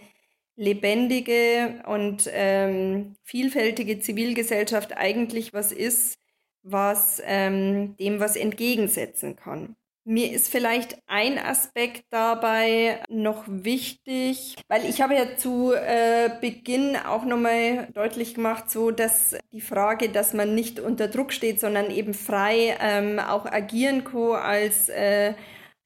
lebendige 0.54 1.82
und 1.86 2.30
ähm, 2.32 3.16
vielfältige 3.24 3.98
Zivilgesellschaft 3.98 4.96
eigentlich 4.96 5.52
was 5.52 5.72
ist, 5.72 6.18
was 6.62 7.20
ähm, 7.24 7.96
dem 7.96 8.20
was 8.20 8.36
entgegensetzen 8.36 9.34
kann. 9.34 9.74
Mir 10.06 10.32
ist 10.32 10.48
vielleicht 10.48 10.98
ein 11.06 11.38
Aspekt 11.38 12.04
dabei 12.10 13.00
noch 13.08 13.44
wichtig, 13.46 14.54
weil 14.68 14.84
ich 14.84 15.00
habe 15.00 15.14
ja 15.14 15.34
zu 15.36 15.72
äh, 15.72 16.28
Beginn 16.42 16.94
auch 16.96 17.24
nochmal 17.24 17.88
deutlich 17.94 18.34
gemacht, 18.34 18.70
so 18.70 18.90
dass 18.90 19.34
die 19.50 19.62
Frage, 19.62 20.10
dass 20.10 20.34
man 20.34 20.54
nicht 20.54 20.78
unter 20.78 21.08
Druck 21.08 21.32
steht, 21.32 21.58
sondern 21.58 21.90
eben 21.90 22.12
frei 22.12 22.76
ähm, 22.82 23.18
auch 23.18 23.46
agieren 23.46 24.04
kann 24.04 24.32
als 24.32 24.90
äh, 24.90 25.32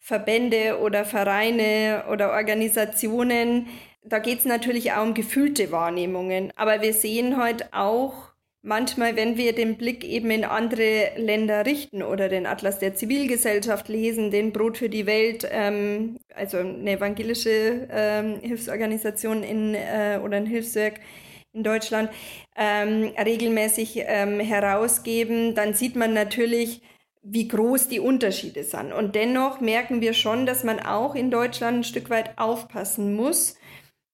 Verbände 0.01 0.81
oder 0.81 1.05
Vereine 1.05 2.07
oder 2.11 2.33
Organisationen. 2.33 3.69
Da 4.03 4.19
geht 4.19 4.41
es 4.41 4.45
natürlich 4.47 4.93
auch 4.95 5.05
um 5.05 5.15
gefühlte 5.15 5.71
Wahrnehmungen. 5.71 6.53
Aber 6.57 6.83
wir 6.83 6.93
sehen 6.93 7.41
heute 7.41 7.69
auch, 7.73 8.28
manchmal, 8.69 9.17
wenn 9.17 9.37
wir 9.37 9.55
den 9.55 9.77
Blick 9.77 10.05
eben 10.05 10.31
in 10.31 10.45
andere 10.45 11.13
Länder 11.17 11.67
richten 11.67 12.03
oder 12.03 12.29
den 12.29 12.47
Atlas 12.47 12.79
der 12.79 12.95
Zivilgesellschaft 12.95 13.89
lesen, 13.89 14.31
den 14.31 14.53
Brot 14.53 14.77
für 14.79 14.91
die 14.91 15.07
Welt, 15.07 15.49
ähm, 15.51 16.19
also 16.35 16.59
eine 16.59 16.93
evangelische 16.93 17.89
ähm, 17.91 18.39
Hilfsorganisation 18.43 19.43
in, 19.43 19.75
äh, 19.75 20.21
oder 20.23 20.37
ein 20.37 20.47
Hilfswerk 20.47 21.01
in 21.55 21.65
Deutschland, 21.65 22.11
ähm, 22.57 23.11
regelmäßig 23.19 24.03
ähm, 24.07 24.39
herausgeben, 24.39 25.55
dann 25.55 25.73
sieht 25.75 25.97
man 25.97 26.13
natürlich, 26.13 26.83
wie 27.23 27.49
groß 27.49 27.89
die 27.89 28.01
Unterschiede 28.01 28.65
sind. 28.65 28.93
Und 28.93 29.15
dennoch 29.15 29.61
merken 29.61 30.01
wir 30.01 30.13
schon, 30.13 30.47
dass 30.47 30.63
man 30.63 30.79
auch 30.79 31.15
in 31.15 31.31
Deutschland 31.31 31.79
ein 31.79 31.85
Stück 31.85 32.11
weit 32.11 32.39
aufpassen 32.39 33.17
muss, 33.17 33.58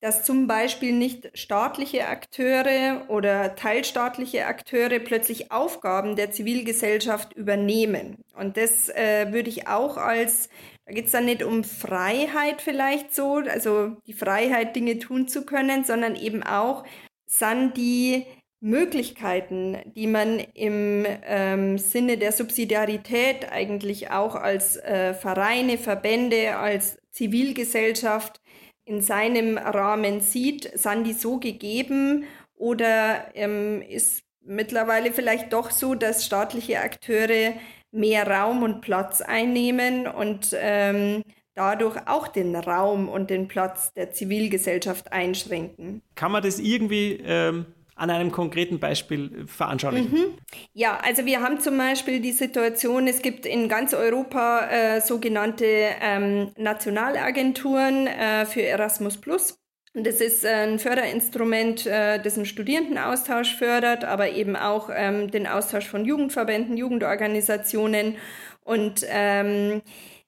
dass 0.05 0.23
zum 0.23 0.47
Beispiel 0.47 0.93
nicht 0.93 1.31
staatliche 1.33 2.09
Akteure 2.09 3.07
oder 3.09 3.57
teilstaatliche 3.57 4.45
Akteure 4.45 4.99
plötzlich 4.99 5.51
Aufgaben 5.51 6.15
der 6.15 6.31
Zivilgesellschaft 6.31 7.33
übernehmen. 7.33 8.19
Und 8.39 8.59
das 8.59 8.91
äh, 8.91 9.33
würde 9.33 9.49
ich 9.49 9.67
auch 9.67 9.97
als, 9.97 10.51
da 10.85 10.93
geht 10.93 11.07
es 11.07 11.13
dann 11.13 11.25
nicht 11.25 11.43
um 11.43 11.65
Freiheit 11.65 12.61
vielleicht 12.61 13.15
so, 13.15 13.37
also 13.37 13.97
die 14.07 14.13
Freiheit, 14.13 14.77
Dinge 14.77 14.99
tun 14.99 15.27
zu 15.27 15.47
können, 15.47 15.85
sondern 15.85 16.17
eben 16.17 16.43
auch, 16.43 16.85
sind 17.25 17.75
die 17.79 18.27
Möglichkeiten, 18.61 19.79
die 19.97 20.07
man 20.07 20.39
im 20.53 21.07
ähm, 21.25 21.79
Sinne 21.79 22.19
der 22.19 22.33
Subsidiarität 22.33 23.51
eigentlich 23.51 24.11
auch 24.11 24.35
als 24.35 24.77
äh, 24.77 25.15
Vereine, 25.15 25.79
Verbände, 25.79 26.59
als 26.59 26.99
Zivilgesellschaft 27.11 28.44
in 28.85 29.01
seinem 29.01 29.59
Rahmen 29.59 30.21
sieht, 30.21 30.71
sind 30.79 31.05
die 31.05 31.13
so 31.13 31.39
gegeben 31.39 32.25
oder 32.55 33.35
ähm, 33.35 33.83
ist 33.83 34.23
mittlerweile 34.41 35.13
vielleicht 35.13 35.53
doch 35.53 35.71
so, 35.71 35.95
dass 35.95 36.25
staatliche 36.25 36.81
Akteure 36.81 37.55
mehr 37.91 38.27
Raum 38.27 38.63
und 38.63 38.81
Platz 38.81 39.21
einnehmen 39.21 40.07
und 40.07 40.55
ähm, 40.59 41.23
dadurch 41.55 41.97
auch 42.07 42.29
den 42.29 42.55
Raum 42.57 43.09
und 43.09 43.31
den 43.31 43.49
Platz 43.49 43.93
der 43.95 44.11
Zivilgesellschaft 44.11 45.13
einschränken. 45.13 46.03
Kann 46.15 46.33
man 46.33 46.43
das 46.43 46.59
irgendwie 46.59 47.21
ähm, 47.25 47.67
an 47.97 48.11
einem 48.11 48.33
konkreten 48.33 48.79
Beispiel 48.79 49.45
veranschaulichen? 49.47 50.13
Mhm. 50.13 50.39
Ja, 50.73 50.99
also 51.03 51.25
wir 51.27 51.41
haben 51.41 51.61
zum 51.61 51.79
Beispiel 51.79 52.21
die 52.21 52.33
Situation, 52.33 53.07
es 53.07 53.23
gibt 53.23 53.47
in 53.47 53.69
ganz 53.69 53.95
Europa 53.95 54.69
äh, 54.69 55.01
sogenannte 55.01 55.67
ähm, 55.67 56.51
Nationalagenturen 56.57 58.07
äh, 58.07 58.47
für 58.47 58.63
Erasmus 58.63 59.21
Plus. 59.21 59.61
Das 59.97 60.21
ist 60.21 60.45
ein 60.45 60.81
Förderinstrument, 60.81 61.87
äh, 61.87 62.21
das 62.21 62.35
einen 62.35 62.47
Studierendenaustausch 62.47 63.55
fördert, 63.55 64.05
aber 64.05 64.31
eben 64.31 64.57
auch 64.57 64.91
ähm, 64.93 65.31
den 65.31 65.47
Austausch 65.47 65.87
von 65.87 66.05
Jugendverbänden, 66.05 66.77
Jugendorganisationen 66.77 68.17
und 68.65 69.07
ähm, 69.09 69.83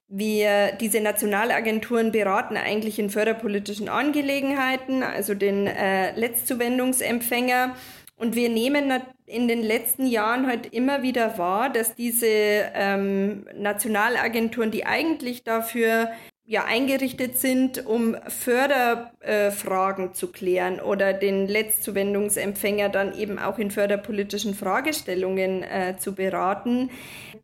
wir, 0.09 0.73
diese 0.81 1.01
Nationalagenturen 1.01 2.13
beraten 2.13 2.57
eigentlich 2.57 2.99
in 2.99 3.11
förderpolitischen 3.11 3.89
Angelegenheiten, 3.89 5.03
also 5.03 5.35
den 5.35 5.67
äh, 5.67 6.13
Letztzuwendungsempfänger. 6.19 7.75
Und 8.15 8.35
wir 8.35 8.49
nehmen 8.49 8.93
in 9.27 9.49
den 9.49 9.63
letzten 9.63 10.07
Jahren 10.07 10.47
halt 10.47 10.73
immer 10.73 11.03
wieder 11.03 11.37
wahr, 11.39 11.71
dass 11.71 11.95
diese 11.95 12.27
ähm, 12.29 13.47
Nationalagenturen, 13.55 14.71
die 14.71 14.87
eigentlich 14.87 15.43
dafür 15.43 16.11
ja 16.47 16.65
eingerichtet 16.65 17.39
sind, 17.39 17.85
um 17.85 18.17
Förderfragen 18.29 20.11
äh, 20.11 20.13
zu 20.13 20.31
klären 20.31 20.81
oder 20.81 21.13
den 21.13 21.49
Letztzuwendungsempfänger 21.49 22.89
dann 22.89 23.19
eben 23.19 23.41
auch 23.41 23.59
in 23.59 23.73
förderpolitischen 23.73 24.55
Fragestellungen 24.55 25.65
äh, 25.65 25.97
zu 25.99 26.15
beraten, 26.15 26.91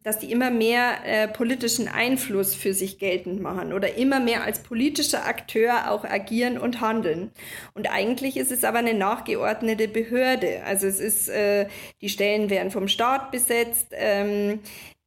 dass 0.02 0.18
die 0.18 0.32
immer 0.32 0.50
mehr 0.50 1.04
äh, 1.04 1.28
politischen 1.28 1.88
Einfluss 1.88 2.54
für 2.54 2.75
sich 2.75 2.99
geltend 2.99 3.40
machen 3.40 3.73
oder 3.73 3.97
immer 3.97 4.21
mehr 4.21 4.44
als 4.44 4.62
politischer 4.62 5.26
Akteur 5.26 5.90
auch 5.90 6.04
agieren 6.04 6.59
und 6.59 6.80
handeln. 6.80 7.30
Und 7.75 7.90
eigentlich 7.90 8.37
ist 8.37 8.50
es 8.50 8.64
aber 8.64 8.78
eine 8.78 8.94
nachgeordnete 8.94 9.88
Behörde. 9.88 10.62
Also 10.64 10.87
es 10.87 11.00
ist, 11.00 11.28
äh, 11.28 11.68
die 12.00 12.09
Stellen 12.09 12.50
werden 12.50 12.71
vom 12.71 12.88
Staat 12.88 13.30
besetzt. 13.30 13.88
Ähm, 13.92 14.61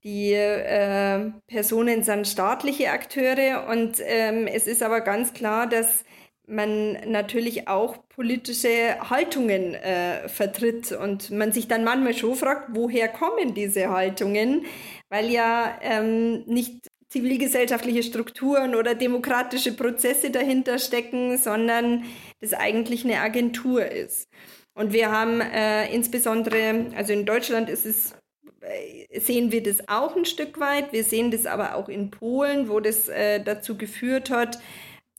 die 0.04 0.34
äh, 0.34 1.32
Personen 1.48 2.04
sind 2.04 2.28
staatliche 2.28 2.92
Akteure 2.92 3.68
und 3.68 3.98
ähm, 4.06 4.46
es 4.46 4.68
ist 4.68 4.84
aber 4.84 5.02
ganz 5.02 5.34
klar, 5.34 5.68
dass 5.68 6.06
man 6.48 6.94
natürlich 7.10 7.68
auch 7.68 8.08
politische 8.10 9.00
Haltungen 9.10 9.74
äh, 9.76 10.28
vertritt 10.30 10.92
und 10.92 11.32
man 11.32 11.52
sich 11.52 11.68
dann 11.68 11.84
manchmal 11.84 12.14
schon 12.14 12.36
fragt, 12.36 12.70
woher 12.74 13.08
kommen 13.08 13.54
diese 13.54 13.90
Haltungen, 13.90 14.66
weil 15.10 15.30
ja 15.30 15.78
ähm, 15.82 16.44
nicht 16.46 16.88
zivilgesellschaftliche 17.10 18.04
Strukturen 18.04 18.76
oder 18.76 18.96
demokratische 18.96 19.74
Prozesse 19.74 20.32
dahinter 20.32 20.80
stecken, 20.80 21.38
sondern 21.38 22.04
das 22.42 22.54
eigentlich 22.54 23.06
eine 23.06 23.22
Agentur 23.22 23.86
ist. 23.86 24.28
Und 24.74 24.92
wir 24.92 25.12
haben 25.12 25.40
äh, 25.40 25.94
insbesondere, 25.94 26.88
also 26.96 27.14
in 27.14 27.26
Deutschland 27.26 27.70
ist 27.70 27.86
es 27.86 28.14
äh, 28.62 29.20
sehen 29.20 29.52
wir 29.52 29.64
das 29.64 29.88
auch 29.88 30.16
ein 30.16 30.26
Stück 30.26 30.60
weit. 30.60 30.92
Wir 30.92 31.04
sehen 31.04 31.32
das 31.32 31.46
aber 31.46 31.76
auch 31.76 31.88
in 31.88 32.12
Polen, 32.12 32.68
wo 32.68 32.80
das 32.80 33.08
äh, 33.08 33.42
dazu 33.42 33.78
geführt 33.78 34.30
hat, 34.30 34.60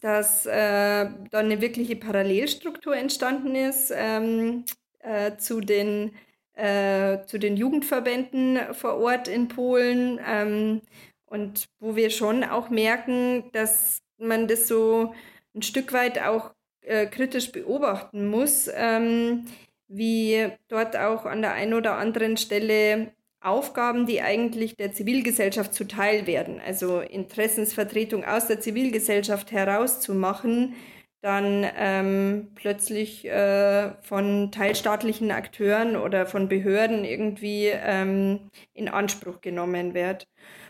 dass 0.07 0.47
äh, 0.47 1.11
da 1.33 1.39
eine 1.39 1.61
wirkliche 1.61 1.97
Parallelstruktur 1.97 2.97
entstanden 2.97 3.57
ist 3.57 3.93
ähm, 3.93 4.65
äh, 5.01 5.37
zu, 5.37 5.61
den, 5.61 6.13
äh, 6.55 7.25
zu 7.27 7.39
den 7.39 7.57
Jugendverbänden 7.57 8.73
vor 8.73 8.99
Ort 8.99 9.27
in 9.27 9.49
Polen. 9.49 10.21
Ähm, 10.25 10.83
und 11.25 11.65
wo 11.81 11.97
wir 11.97 12.11
schon 12.11 12.45
auch 12.45 12.71
merken, 12.71 13.51
dass 13.51 13.99
man 14.17 14.47
das 14.47 14.69
so 14.69 15.13
ein 15.57 15.63
Stück 15.63 15.93
weit 15.93 16.23
auch 16.23 16.55
äh, 16.83 17.07
kritisch 17.07 17.51
beobachten 17.51 18.29
muss, 18.29 18.71
ähm, 18.73 19.47
wie 19.89 20.53
dort 20.69 20.97
auch 20.97 21.27
an 21.27 21.43
der 21.43 21.55
einen 21.55 21.75
oder 21.75 21.97
anderen 21.97 22.37
Stelle 22.37 23.13
Aufgaben, 23.47 24.07
die 24.07 24.23
eigentlich 24.23 24.77
der 24.77 24.93
Zivilgesellschaft 24.93 25.73
zuteil 25.73 26.27
werden, 26.27 26.61
also 26.65 27.01
Interessensvertretung 27.01 28.25
aus 28.25 28.47
der 28.47 28.61
Zivilgesellschaft 28.61 29.53
herauszumachen, 29.53 30.75
dann 31.23 31.67
ähm, 31.77 32.53
plötzlich 32.55 33.25
äh, 33.25 33.93
von 34.03 34.53
teilstaatlichen 34.53 35.31
Akteuren 35.31 35.97
oder 35.97 36.27
von 36.27 36.49
Behörden 36.49 37.05
irgendwie 37.05 37.67
ähm, 37.67 38.51
in 38.75 38.89
Anspruch 38.89 39.41
genommen 39.41 39.95
wird. 39.95 40.29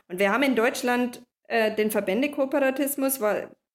Und 0.09 0.19
wir 0.19 0.33
haben 0.33 0.43
in 0.43 0.57
Deutschland 0.57 1.23
äh, 1.49 1.75
den 1.75 1.91
Verbändekooperatismus, 1.91 3.21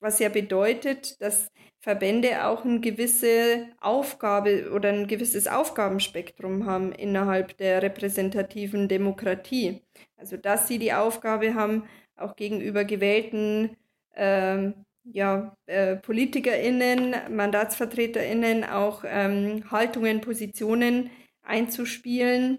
was 0.02 0.18
ja 0.18 0.28
bedeutet, 0.28 1.20
dass 1.20 1.50
Verbände 1.78 2.44
auch 2.46 2.64
eine 2.64 2.80
gewisse 2.80 3.68
Aufgabe 3.80 4.70
oder 4.72 4.90
ein 4.90 5.06
gewisses 5.06 5.48
Aufgabenspektrum 5.48 6.66
haben 6.66 6.92
innerhalb 6.92 7.56
der 7.56 7.82
repräsentativen 7.82 8.88
Demokratie. 8.88 9.82
Also 10.16 10.36
dass 10.36 10.68
sie 10.68 10.78
die 10.78 10.92
Aufgabe 10.92 11.54
haben, 11.54 11.84
auch 12.16 12.36
gegenüber 12.36 12.84
gewählten 12.84 13.76
ähm, 14.14 14.84
ja, 15.04 15.56
äh, 15.66 15.96
PolitikerInnen, 15.96 17.16
MandatsvertreterInnen 17.30 18.64
auch 18.64 19.02
ähm, 19.04 19.64
Haltungen, 19.70 20.20
Positionen 20.20 21.10
einzuspielen, 21.42 22.58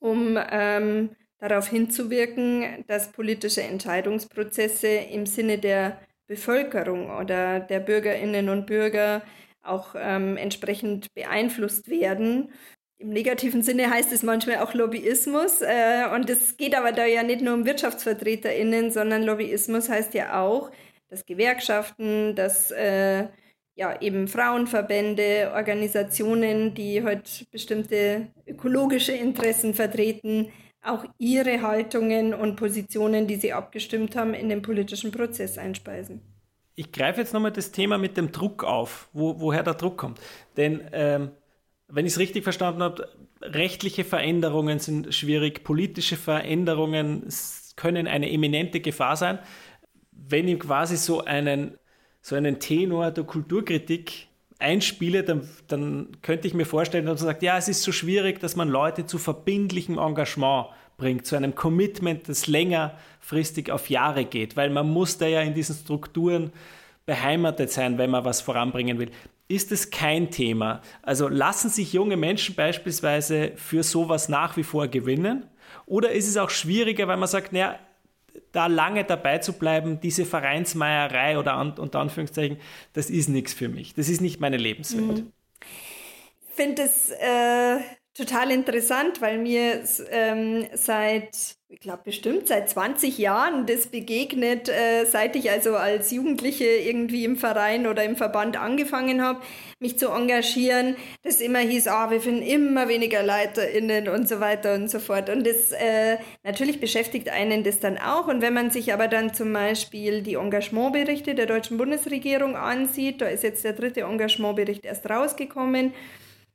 um 0.00 0.38
ähm, 0.50 1.16
darauf 1.38 1.68
hinzuwirken, 1.68 2.84
dass 2.86 3.12
politische 3.12 3.62
Entscheidungsprozesse 3.62 4.88
im 4.88 5.24
Sinne 5.24 5.58
der 5.58 5.98
Bevölkerung 6.26 7.10
oder 7.10 7.60
der 7.60 7.80
Bürgerinnen 7.80 8.48
und 8.48 8.66
Bürger 8.66 9.22
auch 9.62 9.94
ähm, 9.98 10.36
entsprechend 10.36 11.12
beeinflusst 11.14 11.88
werden. 11.88 12.52
im 12.98 13.10
negativen 13.10 13.62
Sinne 13.62 13.90
heißt 13.90 14.12
es 14.12 14.22
manchmal 14.22 14.58
auch 14.58 14.74
Lobbyismus. 14.74 15.62
Äh, 15.62 16.04
und 16.14 16.30
es 16.30 16.56
geht 16.56 16.74
aber 16.74 16.92
da 16.92 17.06
ja 17.06 17.22
nicht 17.22 17.40
nur 17.40 17.54
um 17.54 17.66
WirtschaftsvertreterInnen, 17.66 18.90
sondern 18.90 19.24
Lobbyismus 19.24 19.88
heißt 19.88 20.14
ja 20.14 20.40
auch, 20.40 20.70
dass 21.08 21.26
Gewerkschaften, 21.26 22.34
dass 22.34 22.70
äh, 22.70 23.28
ja 23.76 24.00
eben 24.00 24.28
Frauenverbände, 24.28 25.52
Organisationen, 25.54 26.74
die 26.74 27.02
heute 27.02 27.16
halt 27.16 27.46
bestimmte 27.50 28.28
ökologische 28.46 29.12
Interessen 29.12 29.74
vertreten, 29.74 30.52
auch 30.84 31.04
ihre 31.18 31.62
Haltungen 31.62 32.34
und 32.34 32.56
Positionen, 32.56 33.26
die 33.26 33.36
sie 33.36 33.52
abgestimmt 33.52 34.16
haben, 34.16 34.34
in 34.34 34.48
den 34.48 34.62
politischen 34.62 35.10
Prozess 35.10 35.58
einspeisen. 35.58 36.20
Ich 36.74 36.92
greife 36.92 37.20
jetzt 37.20 37.32
nochmal 37.32 37.52
das 37.52 37.70
Thema 37.70 37.98
mit 37.98 38.16
dem 38.16 38.32
Druck 38.32 38.64
auf, 38.64 39.08
wo, 39.12 39.40
woher 39.40 39.62
der 39.62 39.74
Druck 39.74 39.96
kommt. 39.96 40.20
Denn 40.56 40.82
ähm, 40.92 41.30
wenn 41.88 42.06
ich 42.06 42.12
es 42.12 42.18
richtig 42.18 42.42
verstanden 42.42 42.82
habe, 42.82 43.08
rechtliche 43.40 44.04
Veränderungen 44.04 44.78
sind 44.78 45.14
schwierig, 45.14 45.64
politische 45.64 46.16
Veränderungen 46.16 47.28
können 47.76 48.06
eine 48.06 48.30
eminente 48.30 48.80
Gefahr 48.80 49.16
sein. 49.16 49.38
Wenn 50.10 50.48
ich 50.48 50.58
quasi 50.60 50.96
so 50.96 51.24
einen, 51.24 51.78
so 52.20 52.34
einen 52.34 52.58
Tenor 52.58 53.10
der 53.10 53.24
Kulturkritik 53.24 54.28
einspiele, 54.64 55.22
dann, 55.22 55.48
dann 55.68 56.08
könnte 56.22 56.48
ich 56.48 56.54
mir 56.54 56.64
vorstellen, 56.64 57.06
dass 57.06 57.20
man 57.20 57.28
sagt, 57.28 57.42
ja, 57.42 57.58
es 57.58 57.68
ist 57.68 57.82
so 57.82 57.92
schwierig, 57.92 58.40
dass 58.40 58.56
man 58.56 58.68
Leute 58.68 59.06
zu 59.06 59.18
verbindlichem 59.18 59.98
Engagement 59.98 60.68
bringt, 60.96 61.26
zu 61.26 61.36
einem 61.36 61.54
Commitment, 61.54 62.28
das 62.28 62.46
längerfristig 62.46 63.70
auf 63.70 63.90
Jahre 63.90 64.24
geht, 64.24 64.56
weil 64.56 64.70
man 64.70 64.88
muss 64.88 65.18
da 65.18 65.26
ja 65.26 65.42
in 65.42 65.54
diesen 65.54 65.76
Strukturen 65.76 66.50
beheimatet 67.06 67.70
sein, 67.70 67.98
wenn 67.98 68.10
man 68.10 68.24
was 68.24 68.40
voranbringen 68.40 68.98
will. 68.98 69.10
Ist 69.46 69.72
es 69.72 69.90
kein 69.90 70.30
Thema? 70.30 70.80
Also 71.02 71.28
lassen 71.28 71.68
sich 71.68 71.92
junge 71.92 72.16
Menschen 72.16 72.54
beispielsweise 72.54 73.52
für 73.56 73.82
sowas 73.82 74.30
nach 74.30 74.56
wie 74.56 74.62
vor 74.62 74.88
gewinnen? 74.88 75.44
Oder 75.84 76.12
ist 76.12 76.28
es 76.28 76.38
auch 76.38 76.48
schwieriger, 76.48 77.06
weil 77.08 77.18
man 77.18 77.28
sagt, 77.28 77.52
naja, 77.52 77.78
da 78.52 78.66
lange 78.66 79.04
dabei 79.04 79.38
zu 79.38 79.54
bleiben, 79.54 80.00
diese 80.00 80.24
Vereinsmeierei 80.24 81.38
oder 81.38 81.54
an, 81.54 81.72
unter 81.78 82.00
Anführungszeichen, 82.00 82.58
das 82.92 83.10
ist 83.10 83.28
nichts 83.28 83.52
für 83.52 83.68
mich. 83.68 83.94
Das 83.94 84.08
ist 84.08 84.20
nicht 84.20 84.40
meine 84.40 84.56
Lebenswelt. 84.56 85.24
Mhm. 85.24 85.32
Finde 86.54 86.82
es 86.82 87.10
äh, 87.10 87.78
total 88.14 88.50
interessant, 88.50 89.20
weil 89.20 89.38
mir 89.38 89.82
ähm, 90.10 90.66
seit 90.74 91.56
ich 91.74 91.80
glaube 91.80 92.02
bestimmt 92.04 92.46
seit 92.46 92.70
20 92.70 93.18
Jahren 93.18 93.66
das 93.66 93.88
begegnet, 93.88 94.68
äh, 94.68 95.04
seit 95.06 95.34
ich 95.34 95.50
also 95.50 95.74
als 95.74 96.12
Jugendliche 96.12 96.64
irgendwie 96.66 97.24
im 97.24 97.36
Verein 97.36 97.88
oder 97.88 98.04
im 98.04 98.14
Verband 98.14 98.56
angefangen 98.56 99.22
habe, 99.22 99.40
mich 99.80 99.98
zu 99.98 100.10
engagieren, 100.10 100.96
das 101.24 101.40
immer 101.40 101.58
hieß, 101.58 101.88
ah, 101.88 102.10
wir 102.12 102.20
finden 102.20 102.42
immer 102.42 102.88
weniger 102.88 103.24
LeiterInnen 103.24 104.08
und 104.08 104.28
so 104.28 104.38
weiter 104.38 104.74
und 104.74 104.88
so 104.88 105.00
fort. 105.00 105.28
Und 105.28 105.44
das 105.44 105.72
äh, 105.72 106.18
natürlich 106.44 106.78
beschäftigt 106.78 107.28
einen 107.28 107.64
das 107.64 107.80
dann 107.80 107.98
auch. 107.98 108.28
Und 108.28 108.40
wenn 108.40 108.54
man 108.54 108.70
sich 108.70 108.92
aber 108.92 109.08
dann 109.08 109.34
zum 109.34 109.52
Beispiel 109.52 110.22
die 110.22 110.34
Engagementberichte 110.34 111.34
der 111.34 111.46
deutschen 111.46 111.76
Bundesregierung 111.76 112.54
ansieht, 112.56 113.20
da 113.20 113.26
ist 113.26 113.42
jetzt 113.42 113.64
der 113.64 113.72
dritte 113.72 114.02
Engagementbericht 114.02 114.84
erst 114.84 115.10
rausgekommen, 115.10 115.92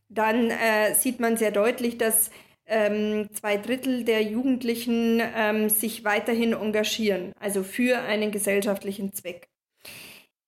dann 0.10 0.50
äh, 0.50 0.94
sieht 0.96 1.20
man 1.20 1.38
sehr 1.38 1.52
deutlich, 1.52 1.98
dass 1.98 2.32
ähm, 2.66 3.30
zwei 3.34 3.58
Drittel 3.58 4.04
der 4.04 4.24
Jugendlichen 4.24 5.22
ähm, 5.36 5.70
sich 5.70 6.04
weiterhin 6.04 6.54
engagieren, 6.54 7.34
also 7.40 7.64
für 7.64 8.00
einen 8.00 8.32
gesellschaftlichen 8.32 9.14
Zweck. 9.14 9.48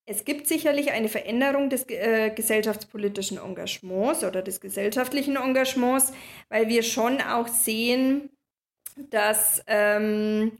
Es 0.04 0.24
gibt 0.24 0.48
sicherlich 0.48 0.90
eine 0.90 1.08
Veränderung 1.08 1.70
des 1.70 1.88
äh, 1.88 2.30
gesellschaftspolitischen 2.30 3.38
Engagements 3.38 4.24
oder 4.24 4.42
des 4.42 4.60
gesellschaftlichen 4.60 5.36
Engagements, 5.36 6.12
weil 6.48 6.68
wir 6.68 6.82
schon 6.82 7.20
auch 7.20 7.46
sehen, 7.46 8.30
dass 8.96 9.62
ähm, 9.68 10.58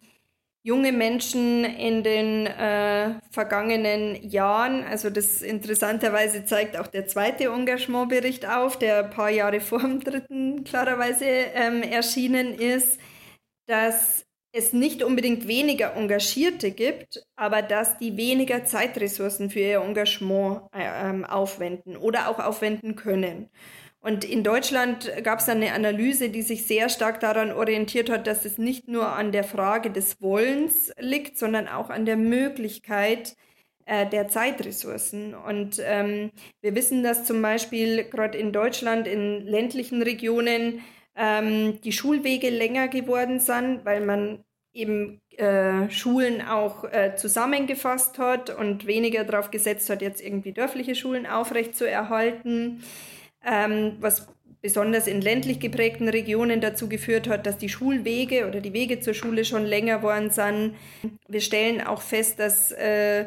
junge 0.65 0.93
Menschen 0.93 1.65
in 1.65 2.03
den 2.05 2.47
äh, 2.47 3.15
vergangenen 3.31 4.23
Jahren, 4.29 4.85
also 4.85 5.11
das 5.11 5.43
interessanterweise 5.43 6.45
zeigt 6.45 6.77
auch 6.77 6.87
der 6.87 7.07
zweite 7.07 7.45
Engagementbericht 7.47 8.47
auf, 8.49 8.79
der 8.79 9.05
ein 9.05 9.11
paar 9.11 9.31
Jahre 9.31 9.61
vor 9.61 9.81
dem 9.81 10.01
dritten 10.01 10.65
klarerweise 10.65 11.27
ähm, 11.27 11.83
erschienen 11.83 12.55
ist, 12.55 13.01
dass 13.67 14.25
es 14.55 14.73
nicht 14.73 15.03
unbedingt 15.03 15.49
weniger 15.49 15.97
Engagierte 15.97 16.71
gibt, 16.71 17.25
aber 17.37 17.63
dass 17.63 17.99
die 17.99 18.17
weniger 18.17 18.65
Zeitressourcen 18.65 19.51
für 19.51 19.61
ihr 19.61 19.81
Engagement 19.81 20.63
äh, 20.73 21.09
ähm, 21.09 21.25
aufwenden 21.25 21.97
oder 21.97 22.29
auch 22.29 22.39
aufwenden 22.39 22.95
können. 22.95 23.49
Und 24.03 24.25
in 24.25 24.43
Deutschland 24.43 25.13
gab 25.23 25.39
es 25.39 25.49
eine 25.49 25.73
Analyse, 25.75 26.29
die 26.29 26.43
sich 26.43 26.67
sehr 26.67 26.89
stark 26.89 27.21
daran 27.21 27.53
orientiert 27.53 28.11
hat, 28.11 28.27
dass 28.27 28.45
es 28.45 28.59
nicht 28.59 28.89
nur 28.89 29.07
an 29.07 29.31
der 29.31 29.45
Frage 29.45 29.91
des 29.91 30.21
Wollens 30.21 30.93
liegt, 30.99 31.39
sondern 31.39 31.69
auch 31.69 31.89
an 31.89 32.05
der 32.05 32.17
Möglichkeit 32.17 33.37
äh, 33.87 34.05
der 34.05 34.27
Zeitressourcen. 34.27 35.37
Und 35.37 35.81
ähm, 35.85 36.33
wir 36.63 36.75
wissen, 36.75 37.05
dass 37.05 37.25
zum 37.25 37.41
Beispiel 37.43 38.03
gerade 38.03 38.39
in 38.39 38.53
Deutschland, 38.53 39.07
in 39.07 39.47
ländlichen 39.47 40.03
Regionen, 40.03 40.81
ähm, 41.15 41.81
die 41.83 41.93
Schulwege 41.93 42.51
länger 42.51 42.89
geworden 42.89 43.39
sind, 43.39 43.85
weil 43.85 44.01
man 44.01 44.43
eben 44.73 45.21
äh, 45.37 45.89
Schulen 45.91 46.43
auch 46.43 46.83
äh, 46.85 47.15
zusammengefasst 47.15 48.19
hat 48.19 48.51
und 48.51 48.85
weniger 48.87 49.23
darauf 49.23 49.53
gesetzt 49.53 49.91
hat, 49.91 50.03
jetzt 50.03 50.21
irgendwie 50.21 50.53
dörfliche 50.53 50.97
Schulen 50.97 51.27
aufrechtzuerhalten 51.27 52.83
ähm, 53.45 53.97
was 54.01 54.29
besonders 54.63 55.09
in 55.09 55.21
ländlich 55.21 55.59
geprägten 55.59 56.09
Regionen 56.09 56.61
dazu 56.61 56.89
geführt 56.89 57.29
hat, 57.29 57.47
dass 57.47 57.59
die 57.59 57.69
Schulwege 57.69 58.47
oder 58.47 58.61
die 58.61 58.73
Wege 58.73 59.01
zur 59.01 59.13
Schule 59.13 59.45
schon 59.45 59.67
länger 59.67 60.03
worden 60.03 60.31
sind. 60.31 60.77
Wir 61.29 61.41
stellen 61.41 61.81
auch 61.81 62.01
fest, 62.01 62.39
dass, 62.39 62.71
äh, 62.71 63.27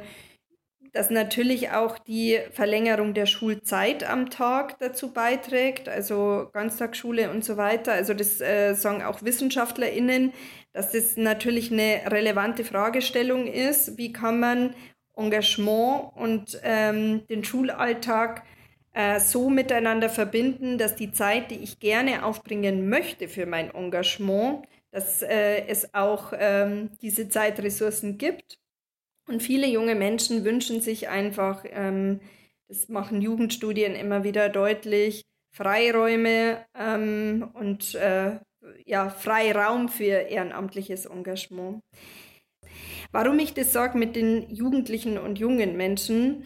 dass 0.94 1.10
natürlich 1.10 1.72
auch 1.72 2.00
die 2.00 2.40
Verlängerung 2.52 3.14
der 3.14 3.26
Schulzeit 3.26 4.10
am 4.10 4.30
Tag 4.30 4.80
dazu 4.80 5.12
beiträgt, 5.12 5.90
also 5.90 6.48
Ganztagsschule 6.54 7.30
und 7.30 7.44
so 7.44 7.58
weiter. 7.58 7.92
Also 7.92 8.14
das 8.14 8.40
äh, 8.40 8.74
sagen 8.74 9.04
auch 9.04 9.22
WissenschaftlerInnen, 9.22 10.32
dass 10.72 10.94
das 10.94 11.18
natürlich 11.18 11.70
eine 11.70 12.02
relevante 12.08 12.64
Fragestellung 12.64 13.48
ist. 13.48 13.98
Wie 13.98 14.14
kann 14.14 14.40
man 14.40 14.74
Engagement 15.18 16.12
und 16.16 16.60
ähm, 16.64 17.28
den 17.28 17.44
Schulalltag 17.44 18.44
äh, 18.96 19.20
so 19.20 19.50
miteinander 19.50 20.08
verbinden, 20.10 20.78
dass 20.78 20.96
die 20.96 21.12
Zeit, 21.12 21.52
die 21.52 21.60
ich 21.60 21.80
gerne 21.80 22.26
aufbringen 22.26 22.88
möchte 22.88 23.28
für 23.28 23.46
mein 23.46 23.70
Engagement, 23.76 24.66
dass 24.92 25.22
äh, 25.22 25.68
es 25.68 25.94
auch 25.94 26.32
ähm, 26.38 26.92
diese 27.02 27.28
Zeitressourcen 27.28 28.18
gibt. 28.18 28.58
Und 29.28 29.44
viele 29.44 29.68
junge 29.68 29.96
Menschen 29.96 30.46
wünschen 30.46 30.80
sich 30.80 31.10
einfach, 31.10 31.66
ähm, 31.70 32.22
das 32.70 32.88
machen 32.88 33.22
Jugendstudien 33.22 33.96
immer 33.96 34.24
wieder 34.24 34.48
deutlich, 34.48 35.24
Freiräume 35.52 36.66
ähm, 36.74 37.50
und 37.54 37.96
äh, 37.96 38.40
ja, 38.86 39.10
Freiraum 39.10 39.90
für 39.90 40.30
ehrenamtliches 40.30 41.06
Engagement. 41.06 41.82
Warum 43.12 43.40
ich 43.40 43.54
das 43.54 43.74
sage 43.74 43.98
mit 43.98 44.16
den 44.16 44.50
Jugendlichen 44.50 45.18
und 45.18 45.38
jungen 45.38 45.76
Menschen? 45.76 46.46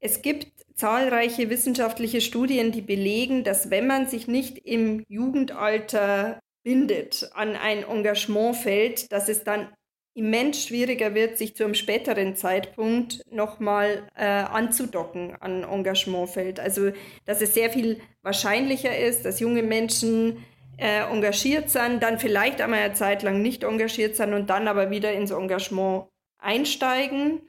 Es 0.00 0.22
gibt 0.22 0.59
zahlreiche 0.80 1.50
wissenschaftliche 1.50 2.22
Studien, 2.22 2.72
die 2.72 2.80
belegen, 2.80 3.44
dass 3.44 3.70
wenn 3.70 3.86
man 3.86 4.08
sich 4.08 4.26
nicht 4.26 4.56
im 4.58 5.04
Jugendalter 5.08 6.40
bindet 6.62 7.30
an 7.34 7.54
ein 7.54 7.84
Engagementfeld, 7.84 9.12
dass 9.12 9.28
es 9.28 9.44
dann 9.44 9.68
immens 10.14 10.64
schwieriger 10.64 11.14
wird, 11.14 11.36
sich 11.36 11.54
zu 11.54 11.64
einem 11.64 11.74
späteren 11.74 12.34
Zeitpunkt 12.34 13.20
nochmal 13.30 14.08
äh, 14.16 14.24
anzudocken 14.24 15.36
an 15.40 15.64
Engagementfeld. 15.64 16.58
Also 16.58 16.92
dass 17.26 17.42
es 17.42 17.52
sehr 17.52 17.70
viel 17.70 18.00
wahrscheinlicher 18.22 18.96
ist, 18.96 19.26
dass 19.26 19.38
junge 19.38 19.62
Menschen 19.62 20.44
äh, 20.78 21.02
engagiert 21.02 21.68
sind, 21.68 22.02
dann 22.02 22.18
vielleicht 22.18 22.60
einmal 22.62 22.80
eine 22.80 22.94
Zeit 22.94 23.22
lang 23.22 23.42
nicht 23.42 23.64
engagiert 23.64 24.16
sind 24.16 24.32
und 24.32 24.48
dann 24.48 24.66
aber 24.66 24.90
wieder 24.90 25.12
ins 25.12 25.30
Engagement 25.30 26.06
einsteigen. 26.38 27.42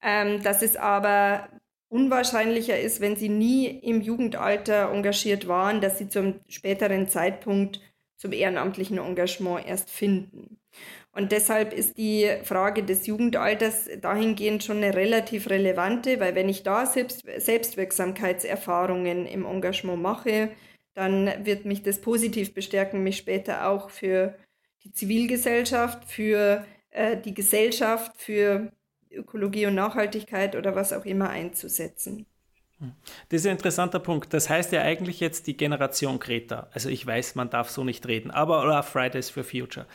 Ähm, 0.00 0.44
dass 0.44 0.62
es 0.62 0.76
aber 0.76 1.48
unwahrscheinlicher 1.88 2.78
ist, 2.78 3.00
wenn 3.00 3.16
sie 3.16 3.28
nie 3.28 3.66
im 3.66 4.00
Jugendalter 4.00 4.90
engagiert 4.92 5.48
waren, 5.48 5.80
dass 5.80 5.98
sie 5.98 6.08
zum 6.08 6.40
späteren 6.48 7.08
Zeitpunkt 7.08 7.80
zum 8.16 8.32
ehrenamtlichen 8.32 8.98
Engagement 8.98 9.66
erst 9.66 9.90
finden. 9.90 10.58
Und 11.12 11.32
deshalb 11.32 11.72
ist 11.72 11.96
die 11.96 12.30
Frage 12.44 12.84
des 12.84 13.06
Jugendalters 13.06 13.88
dahingehend 14.00 14.62
schon 14.62 14.78
eine 14.78 14.94
relativ 14.94 15.50
relevante, 15.50 16.20
weil 16.20 16.34
wenn 16.34 16.48
ich 16.48 16.62
da 16.62 16.86
Selbst 16.86 17.24
Selbstwirksamkeitserfahrungen 17.36 19.26
im 19.26 19.46
Engagement 19.46 20.02
mache, 20.02 20.50
dann 20.94 21.44
wird 21.44 21.64
mich 21.64 21.82
das 21.82 22.00
positiv 22.00 22.54
bestärken, 22.54 23.02
mich 23.02 23.16
später 23.16 23.68
auch 23.68 23.90
für 23.90 24.36
die 24.84 24.92
Zivilgesellschaft, 24.92 26.04
für 26.04 26.64
äh, 26.90 27.16
die 27.16 27.34
Gesellschaft, 27.34 28.12
für 28.16 28.72
Ökologie 29.10 29.66
und 29.66 29.74
Nachhaltigkeit 29.74 30.56
oder 30.56 30.74
was 30.74 30.92
auch 30.92 31.04
immer 31.04 31.30
einzusetzen. 31.30 32.26
Das 33.28 33.40
ist 33.40 33.46
ein 33.46 33.52
interessanter 33.52 33.98
Punkt. 33.98 34.32
Das 34.32 34.48
heißt 34.48 34.72
ja 34.72 34.82
eigentlich 34.82 35.20
jetzt 35.20 35.46
die 35.46 35.56
Generation 35.56 36.20
Greta. 36.20 36.68
Also 36.72 36.88
ich 36.88 37.04
weiß, 37.04 37.34
man 37.34 37.50
darf 37.50 37.70
so 37.70 37.82
nicht 37.82 38.06
reden, 38.06 38.30
aber 38.30 38.62
oder 38.62 38.82
Fridays 38.82 39.30
for 39.30 39.42
Future. 39.42 39.86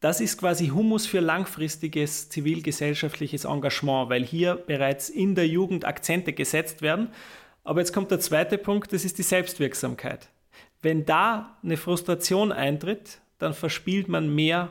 Das 0.00 0.20
ist 0.20 0.38
quasi 0.38 0.68
Humus 0.68 1.06
für 1.06 1.20
langfristiges 1.20 2.28
zivilgesellschaftliches 2.28 3.44
Engagement, 3.44 4.08
weil 4.08 4.24
hier 4.24 4.54
bereits 4.54 5.08
in 5.08 5.34
der 5.34 5.46
Jugend 5.46 5.84
Akzente 5.84 6.32
gesetzt 6.32 6.82
werden. 6.82 7.08
Aber 7.64 7.80
jetzt 7.80 7.92
kommt 7.92 8.10
der 8.10 8.20
zweite 8.20 8.58
Punkt, 8.58 8.92
das 8.92 9.04
ist 9.04 9.18
die 9.18 9.22
Selbstwirksamkeit. 9.22 10.28
Wenn 10.82 11.04
da 11.04 11.58
eine 11.62 11.76
Frustration 11.76 12.52
eintritt, 12.52 13.20
dann 13.38 13.54
verspielt 13.54 14.08
man 14.08 14.34
mehr 14.34 14.70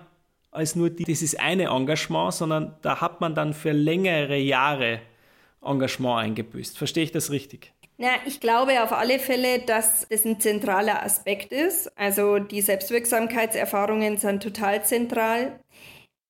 als 0.56 0.76
nur 0.76 0.90
dieses 0.90 1.36
eine 1.36 1.66
Engagement, 1.66 2.34
sondern 2.34 2.76
da 2.82 3.02
hat 3.02 3.22
man 3.22 3.36
dann 3.36 3.54
für 3.54 3.72
längere 3.72 4.38
Jahre 4.38 5.02
Engagement 5.64 6.20
eingebüßt. 6.20 6.78
Verstehe 6.78 7.04
ich 7.04 7.12
das 7.12 7.32
richtig? 7.32 7.74
Ja, 7.98 8.12
ich 8.26 8.40
glaube 8.42 8.84
auf 8.84 8.92
alle 8.92 9.20
Fälle, 9.20 9.60
dass 9.60 10.06
das 10.10 10.26
ein 10.26 10.40
zentraler 10.40 11.04
Aspekt 11.04 11.54
ist. 11.54 11.98
Also 11.98 12.40
die 12.40 12.62
Selbstwirksamkeitserfahrungen 12.62 14.18
sind 14.18 14.44
total 14.44 14.84
zentral. 14.84 15.60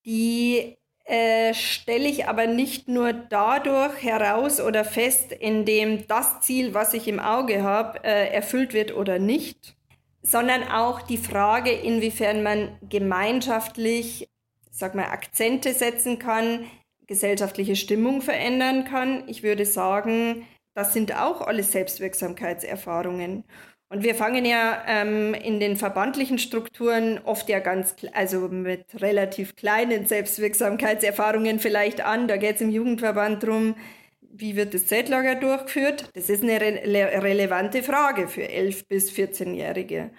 Die 0.04 0.76
äh, 1.04 1.54
stelle 1.54 2.08
ich 2.08 2.28
aber 2.28 2.46
nicht 2.46 2.88
nur 2.88 3.12
dadurch 3.12 4.00
heraus 4.02 4.60
oder 4.60 4.84
fest, 4.84 5.32
indem 5.32 6.06
das 6.06 6.40
Ziel, 6.40 6.72
was 6.72 6.94
ich 6.94 7.08
im 7.08 7.18
Auge 7.18 7.62
habe, 7.62 8.02
äh, 8.04 8.32
erfüllt 8.32 8.72
wird 8.72 8.94
oder 8.94 9.18
nicht, 9.18 9.76
sondern 10.26 10.64
auch 10.64 11.02
die 11.02 11.18
Frage, 11.18 11.70
inwiefern 11.70 12.42
man 12.42 12.76
gemeinschaftlich, 12.88 14.28
sag 14.72 14.96
mal, 14.96 15.04
Akzente 15.04 15.72
setzen 15.72 16.18
kann, 16.18 16.66
gesellschaftliche 17.06 17.76
Stimmung 17.76 18.20
verändern 18.22 18.84
kann. 18.84 19.22
Ich 19.28 19.44
würde 19.44 19.64
sagen, 19.64 20.44
das 20.74 20.92
sind 20.92 21.14
auch 21.14 21.42
alles 21.42 21.70
Selbstwirksamkeitserfahrungen. 21.70 23.44
Und 23.88 24.02
wir 24.02 24.16
fangen 24.16 24.44
ja 24.44 24.82
ähm, 24.88 25.32
in 25.32 25.60
den 25.60 25.76
verbandlichen 25.76 26.40
Strukturen 26.40 27.20
oft 27.24 27.48
ja 27.48 27.60
ganz, 27.60 27.94
also 28.12 28.48
mit 28.48 28.84
relativ 29.00 29.54
kleinen 29.54 30.06
Selbstwirksamkeitserfahrungen 30.06 31.60
vielleicht 31.60 32.00
an. 32.00 32.26
Da 32.26 32.36
geht 32.36 32.56
es 32.56 32.62
im 32.62 32.70
Jugendverband 32.70 33.44
darum, 33.44 33.76
wie 34.38 34.56
wird 34.56 34.74
das 34.74 34.86
Zeltlager 34.86 35.34
durchgeführt? 35.34 36.10
Das 36.14 36.28
ist 36.28 36.42
eine 36.42 36.60
re 36.60 37.22
relevante 37.22 37.82
Frage 37.82 38.28
für 38.28 38.42
11- 38.42 38.86
bis 38.88 39.10
14-Jährige. 39.10 40.10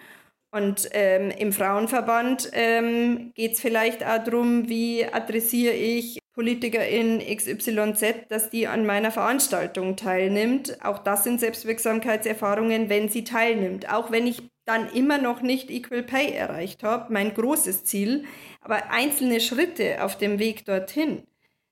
Und 0.51 0.89
ähm, 0.93 1.29
im 1.31 1.51
Frauenverband 1.51 2.49
ähm, 2.53 3.31
geht 3.35 3.53
es 3.53 3.61
vielleicht 3.61 4.03
auch 4.05 4.23
darum, 4.23 4.69
wie 4.69 5.05
adressiere 5.05 5.73
ich 5.73 6.19
Politikerin 6.33 7.19
XYZ, 7.19 8.29
dass 8.29 8.49
die 8.49 8.67
an 8.67 8.85
meiner 8.85 9.11
Veranstaltung 9.11 9.95
teilnimmt. 9.95 10.77
Auch 10.83 10.99
das 10.99 11.23
sind 11.23 11.39
Selbstwirksamkeitserfahrungen, 11.39 12.89
wenn 12.89 13.09
sie 13.09 13.23
teilnimmt. 13.23 13.91
Auch 13.91 14.11
wenn 14.11 14.27
ich 14.27 14.43
dann 14.65 14.87
immer 14.93 15.17
noch 15.17 15.41
nicht 15.41 15.69
Equal 15.69 16.03
Pay 16.03 16.31
erreicht 16.33 16.83
habe, 16.83 17.11
mein 17.11 17.33
großes 17.33 17.85
Ziel. 17.85 18.25
Aber 18.61 18.91
einzelne 18.91 19.41
Schritte 19.41 20.03
auf 20.03 20.17
dem 20.17 20.39
Weg 20.39 20.65
dorthin 20.65 21.23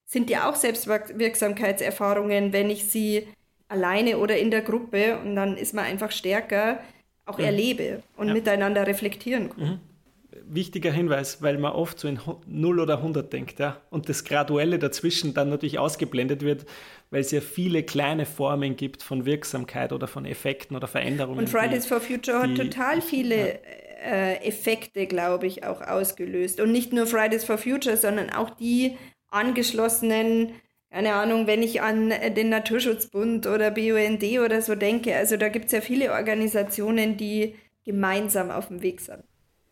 sind 0.06 0.30
ja 0.30 0.48
auch 0.48 0.54
Selbstwirksamkeitserfahrungen, 0.54 2.52
wenn 2.52 2.70
ich 2.70 2.86
sie 2.86 3.26
alleine 3.68 4.18
oder 4.18 4.38
in 4.38 4.50
der 4.50 4.62
Gruppe 4.62 5.18
und 5.18 5.36
dann 5.36 5.56
ist 5.56 5.74
man 5.74 5.84
einfach 5.84 6.12
stärker, 6.12 6.80
auch 7.24 7.38
mhm. 7.38 7.44
erlebe 7.44 8.02
und 8.16 8.28
ja. 8.28 8.34
miteinander 8.34 8.86
reflektieren 8.86 9.50
kann. 9.50 9.64
Mhm 9.64 9.80
wichtiger 10.48 10.92
Hinweis, 10.92 11.42
weil 11.42 11.58
man 11.58 11.72
oft 11.72 11.98
so 11.98 12.08
in 12.08 12.20
0 12.46 12.80
oder 12.80 12.98
100 12.98 13.32
denkt, 13.32 13.58
ja, 13.58 13.80
und 13.90 14.08
das 14.08 14.24
Graduelle 14.24 14.78
dazwischen 14.78 15.34
dann 15.34 15.50
natürlich 15.50 15.78
ausgeblendet 15.78 16.42
wird, 16.42 16.66
weil 17.10 17.20
es 17.20 17.30
ja 17.30 17.40
viele 17.40 17.82
kleine 17.82 18.26
Formen 18.26 18.76
gibt 18.76 19.02
von 19.02 19.26
Wirksamkeit 19.26 19.92
oder 19.92 20.06
von 20.06 20.24
Effekten 20.24 20.76
oder 20.76 20.88
Veränderungen. 20.88 21.38
Und 21.38 21.48
Fridays 21.48 21.84
die, 21.84 21.88
for 21.88 22.00
Future 22.00 22.42
hat 22.42 22.54
total 22.56 23.00
viele 23.00 23.36
ja. 23.36 23.54
äh, 24.04 24.46
Effekte, 24.46 25.06
glaube 25.06 25.46
ich, 25.46 25.64
auch 25.64 25.80
ausgelöst. 25.80 26.60
Und 26.60 26.72
nicht 26.72 26.92
nur 26.92 27.06
Fridays 27.06 27.44
for 27.44 27.58
Future, 27.58 27.96
sondern 27.96 28.30
auch 28.30 28.50
die 28.50 28.96
angeschlossenen 29.30 30.52
keine 30.90 31.14
Ahnung, 31.14 31.46
wenn 31.46 31.62
ich 31.62 31.82
an 31.82 32.10
den 32.10 32.48
Naturschutzbund 32.48 33.46
oder 33.46 33.70
BUND 33.70 34.22
oder 34.42 34.62
so 34.62 34.74
denke, 34.74 35.14
also 35.14 35.36
da 35.36 35.48
gibt 35.48 35.66
es 35.66 35.72
ja 35.72 35.80
viele 35.80 36.12
Organisationen, 36.12 37.16
die 37.16 37.54
gemeinsam 37.84 38.50
auf 38.50 38.68
dem 38.68 38.80
Weg 38.82 39.00
sind. 39.00 39.22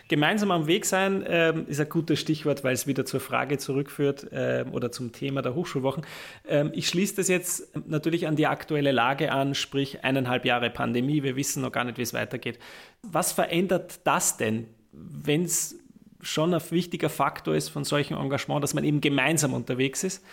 Gemeinsam 0.08 0.50
am 0.50 0.66
Weg 0.66 0.84
sein 0.84 1.24
ähm, 1.26 1.66
ist 1.66 1.80
ein 1.80 1.88
gutes 1.88 2.20
Stichwort, 2.20 2.62
weil 2.62 2.74
es 2.74 2.86
wieder 2.86 3.06
zur 3.06 3.20
Frage 3.20 3.56
zurückführt 3.56 4.26
ähm, 4.32 4.74
oder 4.74 4.92
zum 4.92 5.12
Thema 5.12 5.40
der 5.40 5.54
Hochschulwochen. 5.54 6.04
Ähm, 6.46 6.72
ich 6.74 6.88
schließe 6.88 7.16
das 7.16 7.28
jetzt 7.28 7.74
natürlich 7.86 8.26
an 8.26 8.36
die 8.36 8.46
aktuelle 8.46 8.92
Lage 8.92 9.32
an, 9.32 9.54
sprich 9.54 10.04
eineinhalb 10.04 10.44
Jahre 10.44 10.68
Pandemie. 10.68 11.22
Wir 11.22 11.36
wissen 11.36 11.62
noch 11.62 11.72
gar 11.72 11.84
nicht, 11.84 11.96
wie 11.96 12.02
es 12.02 12.12
weitergeht. 12.12 12.58
Was 13.02 13.32
verändert 13.32 14.00
das 14.04 14.36
denn, 14.36 14.66
wenn 14.92 15.44
es 15.44 15.78
schon 16.24 16.54
ein 16.54 16.70
wichtiger 16.70 17.08
Faktor 17.08 17.54
ist 17.54 17.68
von 17.68 17.84
solchen 17.84 18.14
Engagement, 18.14 18.62
dass 18.62 18.74
man 18.74 18.84
eben 18.84 19.00
gemeinsam 19.00 19.54
unterwegs 19.54 20.04
ist? 20.04 20.24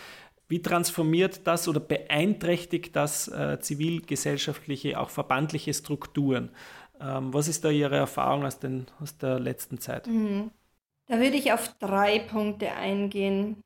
Wie 0.48 0.60
transformiert 0.60 1.46
das 1.46 1.68
oder 1.68 1.80
beeinträchtigt 1.80 2.94
das 2.96 3.28
äh, 3.28 3.58
zivilgesellschaftliche, 3.60 4.98
auch 5.00 5.10
verbandliche 5.10 5.72
Strukturen? 5.72 6.50
Ähm, 7.00 7.32
was 7.32 7.48
ist 7.48 7.64
da 7.64 7.70
Ihre 7.70 7.96
Erfahrung 7.96 8.44
aus, 8.44 8.58
den, 8.58 8.86
aus 9.00 9.16
der 9.16 9.38
letzten 9.38 9.78
Zeit? 9.78 10.06
Mhm. 10.06 10.50
Da 11.06 11.18
würde 11.18 11.36
ich 11.36 11.52
auf 11.52 11.74
drei 11.78 12.20
Punkte 12.20 12.72
eingehen. 12.72 13.62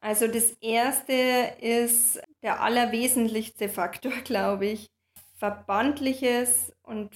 Also 0.00 0.26
das 0.28 0.50
erste 0.60 1.12
ist 1.60 2.20
der 2.42 2.62
allerwesentlichste 2.62 3.68
Faktor, 3.68 4.12
glaube 4.24 4.66
ich. 4.66 4.86
Verbandliches 5.36 6.72
und 6.82 7.10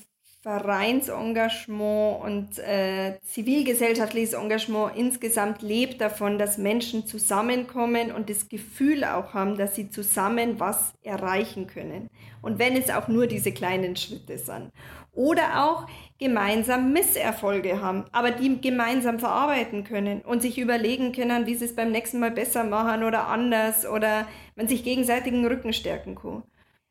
Vereinsengagement 0.49 2.25
und 2.25 2.59
äh, 2.61 3.19
zivilgesellschaftliches 3.21 4.33
Engagement 4.33 4.97
insgesamt 4.97 5.61
lebt 5.61 6.01
davon, 6.01 6.39
dass 6.39 6.57
Menschen 6.57 7.07
zusammenkommen 7.07 8.13
und 8.13 8.31
das 8.31 8.49
Gefühl 8.49 9.05
auch 9.05 9.35
haben, 9.35 9.59
dass 9.59 9.75
sie 9.75 9.91
zusammen 9.91 10.59
was 10.59 10.95
erreichen 11.03 11.67
können. 11.67 12.09
Und 12.41 12.59
wenn 12.59 12.79
es 12.79 12.89
auch 12.89 13.09
nur 13.09 13.27
diese 13.27 13.53
kleinen 13.53 13.95
Schritte 13.97 14.39
sind 14.39 14.73
oder 15.13 15.67
auch 15.67 15.87
gemeinsam 16.19 16.95
Misserfolge 16.95 17.83
haben, 17.83 18.07
aber 18.13 18.31
die 18.31 18.59
gemeinsam 18.59 19.19
verarbeiten 19.19 19.85
können 19.85 20.23
und 20.23 20.41
sich 20.41 20.57
überlegen 20.57 21.13
können, 21.13 21.45
wie 21.45 21.57
sie 21.57 21.67
es 21.67 21.77
beim 21.77 21.93
nächsten 21.93 22.21
Mal 22.21 22.31
besser 22.31 22.65
machen 22.65 23.05
oder 23.05 23.29
anders 23.29 23.87
oder 23.87 24.27
man 24.57 24.67
sich 24.67 24.83
gegenseitigen 24.83 25.47
Rücken 25.47 25.75
stärken 25.75 26.15
kann. 26.15 26.43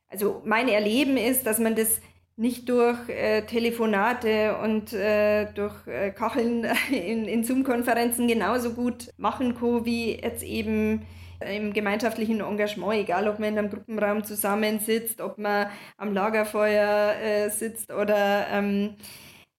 Also 0.09 0.43
mein 0.45 0.69
Erleben 0.69 1.17
ist, 1.17 1.47
dass 1.47 1.57
man 1.57 1.75
das 1.75 2.01
nicht 2.37 2.69
durch 2.69 3.09
äh, 3.09 3.41
Telefonate 3.41 4.57
und 4.57 4.93
äh, 4.93 5.51
durch 5.53 5.87
äh, 5.87 6.11
Kacheln 6.11 6.65
in, 6.91 7.25
in 7.25 7.43
Zoom-Konferenzen 7.43 8.27
genauso 8.27 8.73
gut 8.73 9.09
machen 9.17 9.55
kann, 9.55 9.85
wie 9.85 10.15
jetzt 10.15 10.43
eben 10.43 11.05
im 11.39 11.73
gemeinschaftlichen 11.73 12.41
Engagement, 12.41 12.93
egal 12.93 13.27
ob 13.27 13.39
man 13.39 13.49
in 13.49 13.59
einem 13.59 13.69
Gruppenraum 13.69 14.23
zusammensitzt, 14.23 15.21
ob 15.21 15.37
man 15.37 15.67
am 15.97 16.13
Lagerfeuer 16.13 17.15
äh, 17.21 17.49
sitzt 17.49 17.91
oder 17.91 18.47
ähm, 18.51 18.95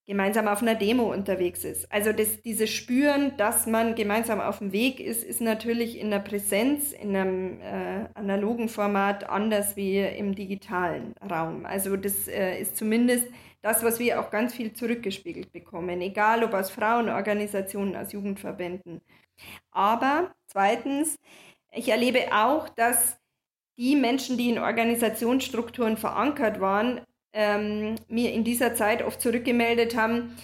gemeinsam 0.08 0.48
auf 0.48 0.62
einer 0.62 0.74
Demo 0.74 1.12
unterwegs 1.12 1.64
ist. 1.64 1.92
Also 1.92 2.12
das, 2.12 2.40
dieses 2.40 2.70
Spüren, 2.70 3.36
dass 3.36 3.66
man 3.66 3.94
gemeinsam 3.94 4.40
auf 4.40 4.58
dem 4.58 4.72
Weg 4.72 5.00
ist, 5.00 5.22
ist 5.22 5.42
natürlich 5.42 5.98
in 5.98 6.10
der 6.10 6.20
Präsenz, 6.20 6.92
in 6.92 7.14
einem 7.14 7.60
äh, 7.60 8.08
analogen 8.14 8.70
Format 8.70 9.28
anders 9.28 9.76
wie 9.76 9.98
im 9.98 10.34
digitalen 10.34 11.14
Raum. 11.30 11.66
Also 11.66 11.98
das 11.98 12.26
äh, 12.26 12.58
ist 12.58 12.78
zumindest 12.78 13.28
das, 13.60 13.84
was 13.84 13.98
wir 13.98 14.18
auch 14.18 14.30
ganz 14.30 14.54
viel 14.54 14.72
zurückgespiegelt 14.72 15.52
bekommen, 15.52 16.00
egal 16.00 16.42
ob 16.42 16.54
aus 16.54 16.70
Frauenorganisationen, 16.70 17.94
aus 17.94 18.12
Jugendverbänden. 18.12 19.02
Aber 19.72 20.34
zweitens, 20.46 21.16
ich 21.70 21.90
erlebe 21.90 22.32
auch, 22.32 22.70
dass 22.70 23.18
die 23.76 23.94
Menschen, 23.94 24.38
die 24.38 24.48
in 24.48 24.58
Organisationsstrukturen 24.58 25.98
verankert 25.98 26.60
waren, 26.60 27.02
ähm, 27.38 27.94
mir 28.09 28.33
in 28.33 28.42
dieser 28.42 28.74
Zeit 28.74 29.01
oft 29.01 29.20
zurückgemeldet 29.20 29.96
haben, 29.96 30.37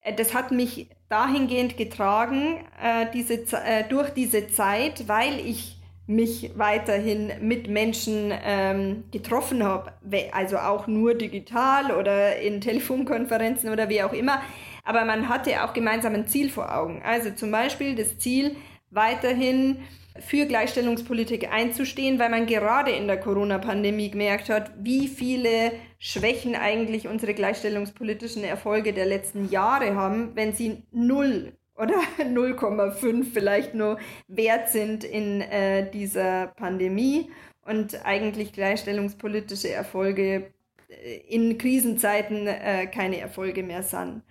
äh, 0.00 0.14
das 0.14 0.32
hat 0.32 0.52
mich 0.52 0.88
dahingehend 1.08 1.76
getragen 1.76 2.64
äh, 2.80 3.06
diese, 3.12 3.34
äh, 3.34 3.82
durch 3.88 4.10
diese 4.10 4.46
Zeit, 4.46 5.08
weil 5.08 5.40
ich 5.40 5.76
mich 6.06 6.52
weiterhin 6.54 7.32
mit 7.40 7.68
Menschen 7.68 8.32
ähm, 8.44 9.04
getroffen 9.10 9.64
habe, 9.64 9.92
also 10.30 10.58
auch 10.58 10.86
nur 10.86 11.14
digital 11.14 11.90
oder 11.90 12.36
in 12.38 12.60
Telefonkonferenzen 12.60 13.70
oder 13.70 13.88
wie 13.88 14.04
auch 14.04 14.12
immer. 14.12 14.40
Aber 14.84 15.04
man 15.04 15.28
hatte 15.28 15.64
auch 15.64 15.72
gemeinsam 15.72 16.14
ein 16.14 16.28
Ziel 16.28 16.48
vor 16.48 16.72
Augen. 16.72 17.02
Also 17.04 17.32
zum 17.32 17.50
Beispiel 17.50 17.96
das 17.96 18.18
Ziel, 18.18 18.54
weiterhin 18.92 19.78
für 20.20 20.46
Gleichstellungspolitik 20.46 21.52
einzustehen, 21.52 22.18
weil 22.18 22.30
man 22.30 22.46
gerade 22.46 22.90
in 22.90 23.06
der 23.06 23.18
Corona-Pandemie 23.18 24.10
gemerkt 24.10 24.48
hat, 24.48 24.72
wie 24.78 25.08
viele 25.08 25.72
Schwächen 25.98 26.54
eigentlich 26.54 27.08
unsere 27.08 27.34
gleichstellungspolitischen 27.34 28.44
Erfolge 28.44 28.92
der 28.92 29.06
letzten 29.06 29.48
Jahre 29.48 29.94
haben, 29.94 30.34
wenn 30.34 30.52
sie 30.52 30.82
null 30.92 31.52
oder 31.76 31.94
0,5 32.18 33.32
vielleicht 33.32 33.74
nur 33.74 33.98
wert 34.28 34.70
sind 34.70 35.04
in 35.04 35.40
äh, 35.40 35.90
dieser 35.90 36.48
Pandemie. 36.48 37.30
und 37.66 38.04
eigentlich 38.04 38.52
gleichstellungspolitische 38.52 39.70
Erfolge 39.70 40.52
äh, 40.88 41.16
in 41.28 41.58
Krisenzeiten 41.58 42.46
äh, 42.46 42.86
keine 42.86 43.18
Erfolge 43.18 43.62
mehr 43.62 43.82
sind. 43.82 44.22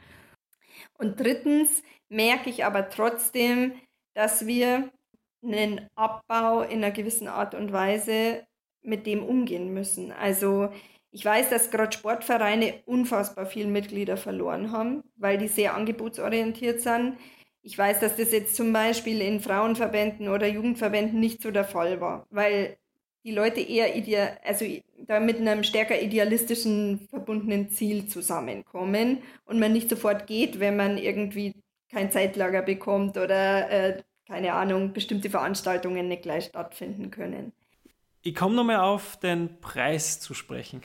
Und 0.98 1.20
drittens 1.20 1.84
merke 2.10 2.50
ich 2.50 2.64
aber 2.66 2.90
trotzdem, 2.90 3.74
dass 4.14 4.48
wir 4.48 4.90
einen 5.46 5.88
Abbau 5.96 6.62
in 6.62 6.84
einer 6.84 6.92
gewissen 6.92 7.28
Art 7.28 7.56
und 7.56 7.72
Weise 7.72 8.46
mit 8.82 9.06
dem 9.08 9.24
umgehen 9.24 9.74
müssen. 9.74 10.12
Also 10.12 10.70
ich 11.12 11.24
weiß, 11.24 11.50
dass 11.50 11.72
gerade 11.72 11.96
Sportvereine 11.96 12.82
unfassbar 12.86 13.46
viele 13.46 13.68
Mitglieder 13.70 14.18
verloren 14.18 14.72
haben, 14.72 15.04
weil 15.16 15.38
die 15.38 15.48
sehr 15.48 15.74
angebotsorientiert 15.74 16.82
sind. 16.82 17.18
Ich 17.62 17.78
weiß, 17.78 18.00
dass 18.02 18.18
das 18.18 18.32
jetzt 18.32 18.56
zum 18.56 18.74
Beispiel 18.74 19.22
in 19.22 19.40
Frauenverbänden 19.40 20.28
oder 20.30 20.48
Jugendverbänden 20.48 21.20
nicht 21.20 21.42
so 21.42 21.52
der 21.52 21.64
Fall 21.64 22.02
war, 22.02 22.28
weil 22.30 22.78
die 23.24 23.32
Leute 23.32 23.60
eher 23.60 23.96
ideal, 23.96 24.38
also 24.44 24.66
da 25.08 25.20
mit 25.20 25.38
einem 25.38 25.64
stärker 25.64 26.00
idealistischen 26.00 27.08
verbundenen 27.10 27.70
Ziel 27.70 28.08
zusammenkommen 28.08 29.20
und 29.46 29.60
man 29.60 29.74
nicht 29.74 29.90
sofort 29.90 30.28
geht, 30.28 30.60
wenn 30.60 30.76
man 30.76 30.98
irgendwie 30.98 31.54
kein 31.90 32.12
Zeitlager 32.12 32.62
bekommt 32.62 33.18
oder 33.18 33.70
äh, 33.70 34.04
keine 34.28 34.54
Ahnung, 34.54 34.94
bestimmte 34.94 35.30
Veranstaltungen 35.30 36.08
nicht 36.08 36.24
gleich 36.24 36.46
stattfinden 36.46 37.12
können. 37.12 37.52
Ich 38.22 38.34
komme 38.34 38.56
nochmal 38.56 38.78
auf 38.78 39.18
den 39.18 39.60
Preis 39.62 40.20
zu 40.20 40.34
sprechen. 40.34 40.82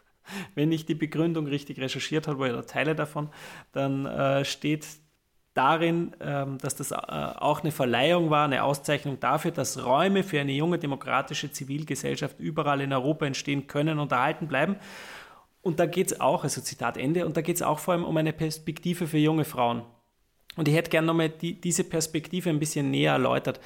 Wenn 0.54 0.72
ich 0.72 0.86
die 0.86 0.94
Begründung 0.94 1.46
richtig 1.46 1.80
recherchiert 1.80 2.28
habe 2.28 2.48
oder 2.48 2.66
Teile 2.66 2.94
davon, 2.94 3.28
dann 3.72 4.06
äh, 4.06 4.44
steht 4.44 4.86
darin, 5.54 6.14
ähm, 6.20 6.58
dass 6.58 6.76
das 6.76 6.92
äh, 6.92 6.94
auch 6.94 7.62
eine 7.62 7.72
Verleihung 7.72 8.30
war, 8.30 8.44
eine 8.44 8.64
Auszeichnung 8.64 9.20
dafür, 9.20 9.50
dass 9.50 9.84
Räume 9.84 10.22
für 10.22 10.40
eine 10.40 10.52
junge 10.52 10.78
demokratische 10.78 11.50
Zivilgesellschaft 11.50 12.40
überall 12.40 12.80
in 12.80 12.92
Europa 12.92 13.26
entstehen 13.26 13.66
können 13.66 13.98
und 13.98 14.12
erhalten 14.12 14.48
bleiben. 14.48 14.76
Und 15.62 15.80
da 15.80 15.86
geht 15.86 16.12
es 16.12 16.20
auch, 16.20 16.44
also 16.44 16.60
Zitat 16.60 16.96
Ende, 16.96 17.26
und 17.26 17.36
da 17.36 17.40
geht 17.40 17.56
es 17.56 17.62
auch 17.62 17.78
vor 17.78 17.94
allem 17.94 18.04
um 18.04 18.16
eine 18.16 18.32
Perspektive 18.32 19.06
für 19.06 19.18
junge 19.18 19.44
Frauen. 19.44 19.82
Und 20.56 20.68
ich 20.68 20.74
hätte 20.74 20.90
gerne 20.90 21.06
nochmal 21.06 21.30
die, 21.30 21.60
diese 21.60 21.84
Perspektive 21.84 22.50
ein 22.50 22.58
bisschen 22.58 22.90
näher 22.90 23.12
erläutert 23.12 23.60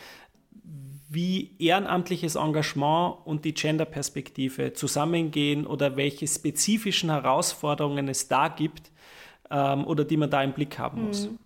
wie 1.08 1.56
ehrenamtliches 1.58 2.36
Engagement 2.36 3.16
und 3.24 3.44
die 3.44 3.54
Gender-Perspektive 3.54 4.74
zusammengehen 4.74 5.66
oder 5.66 5.96
welche 5.96 6.26
spezifischen 6.26 7.10
Herausforderungen 7.10 8.08
es 8.08 8.28
da 8.28 8.48
gibt 8.48 8.92
ähm, 9.50 9.86
oder 9.86 10.04
die 10.04 10.18
man 10.18 10.30
da 10.30 10.42
im 10.42 10.52
Blick 10.52 10.78
haben 10.78 11.06
muss. 11.06 11.24
Hm. 11.24 11.38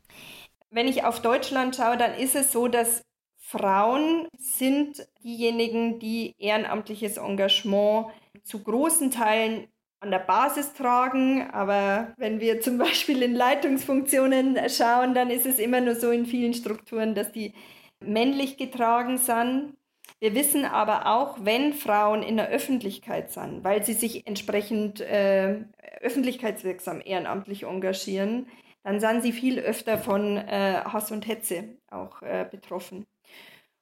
Wenn 0.71 0.89
ich 0.89 1.05
auf 1.05 1.23
Deutschland 1.23 1.77
schaue, 1.77 1.97
dann 1.97 2.15
ist 2.15 2.35
es 2.35 2.51
so, 2.51 2.67
dass 2.67 3.03
Frauen 3.39 4.27
sind 4.39 5.07
diejenigen, 5.23 6.01
die 6.01 6.35
ehrenamtliches 6.39 7.19
Engagement 7.19 8.07
zu 8.43 8.61
großen 8.61 9.11
Teilen 9.11 9.69
an 10.03 10.11
der 10.11 10.19
Basis 10.19 10.75
tragen. 10.75 11.51
Aber 11.51 12.13
wenn 12.19 12.41
wir 12.41 12.61
zum 12.61 12.79
Beispiel 12.87 13.23
in 13.23 13.35
Leitungsfunktionen 13.35 14.59
schauen, 14.69 15.15
dann 15.15 15.31
ist 15.31 15.47
es 15.47 15.59
immer 15.59 15.81
nur 15.81 15.95
so 15.95 16.11
in 16.11 16.27
vielen 16.27 16.55
Strukturen, 16.55 17.15
dass 17.15 17.33
die 17.33 17.55
männlich 18.01 18.57
getragen 18.57 19.17
sind. 19.17 19.75
Wir 20.19 20.35
wissen 20.35 20.65
aber 20.65 21.07
auch, 21.07 21.39
wenn 21.43 21.73
Frauen 21.73 22.23
in 22.23 22.37
der 22.37 22.49
Öffentlichkeit 22.49 23.31
sind, 23.31 23.65
weil 23.65 23.85
sie 23.85 23.95
sich 23.95 24.27
entsprechend 24.27 25.01
äh, 25.01 25.65
öffentlichkeitswirksam 26.01 27.01
ehrenamtlich 27.05 27.65
engagieren, 27.65 28.47
dann 28.85 29.01
sind 29.01 29.23
sie 29.23 29.33
viel 29.33 29.59
öfter 29.59 29.99
von 29.99 30.37
äh, 30.37 30.83
Hass 30.85 31.11
und 31.13 31.27
Hetze 31.27 31.77
auch 31.91 32.23
äh, 32.23 32.47
betroffen. 32.51 33.07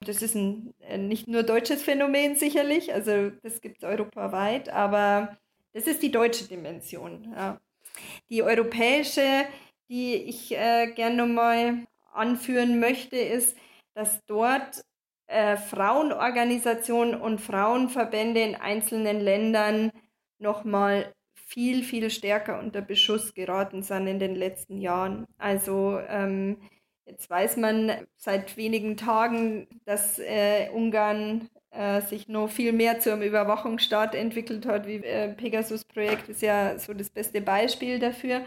Das 0.04 0.22
ist 0.22 0.34
ein 0.34 0.72
äh, 0.80 0.98
nicht 0.98 1.28
nur 1.28 1.42
deutsches 1.42 1.82
Phänomen 1.82 2.36
sicherlich, 2.36 2.92
also 2.92 3.30
das 3.42 3.60
gibt 3.60 3.78
es 3.78 3.84
europaweit, 3.84 4.70
aber 4.70 5.36
das 5.72 5.86
ist 5.86 6.02
die 6.02 6.10
deutsche 6.10 6.46
Dimension. 6.46 7.32
Ja. 7.34 7.60
Die 8.28 8.42
europäische, 8.42 9.46
die 9.88 10.14
ich 10.14 10.52
äh, 10.52 10.92
gerne 10.94 11.16
nochmal 11.16 11.86
anführen 12.12 12.80
möchte, 12.80 13.16
ist, 13.16 13.56
dass 13.94 14.24
dort 14.26 14.84
äh, 15.26 15.56
Frauenorganisationen 15.56 17.20
und 17.20 17.40
Frauenverbände 17.40 18.40
in 18.40 18.54
einzelnen 18.54 19.20
Ländern 19.20 19.92
nochmal 20.38 21.14
viel, 21.34 21.82
viel 21.82 22.10
stärker 22.10 22.60
unter 22.60 22.80
Beschuss 22.80 23.34
geraten 23.34 23.82
sind 23.82 24.06
in 24.06 24.18
den 24.18 24.36
letzten 24.36 24.80
Jahren. 24.80 25.26
Also 25.38 26.00
ähm, 26.08 26.58
jetzt 27.06 27.28
weiß 27.28 27.56
man 27.56 28.06
seit 28.16 28.56
wenigen 28.56 28.96
Tagen, 28.96 29.66
dass 29.84 30.18
äh, 30.18 30.68
Ungarn 30.72 31.48
äh, 31.70 32.00
sich 32.02 32.28
noch 32.28 32.48
viel 32.48 32.72
mehr 32.72 33.00
zu 33.00 33.12
einem 33.12 33.22
Überwachungsstaat 33.22 34.14
entwickelt 34.14 34.66
hat, 34.66 34.86
wie 34.86 34.96
äh, 34.96 35.28
Pegasus-Projekt 35.32 36.28
ist 36.28 36.42
ja 36.42 36.78
so 36.78 36.94
das 36.94 37.10
beste 37.10 37.40
Beispiel 37.40 37.98
dafür. 37.98 38.42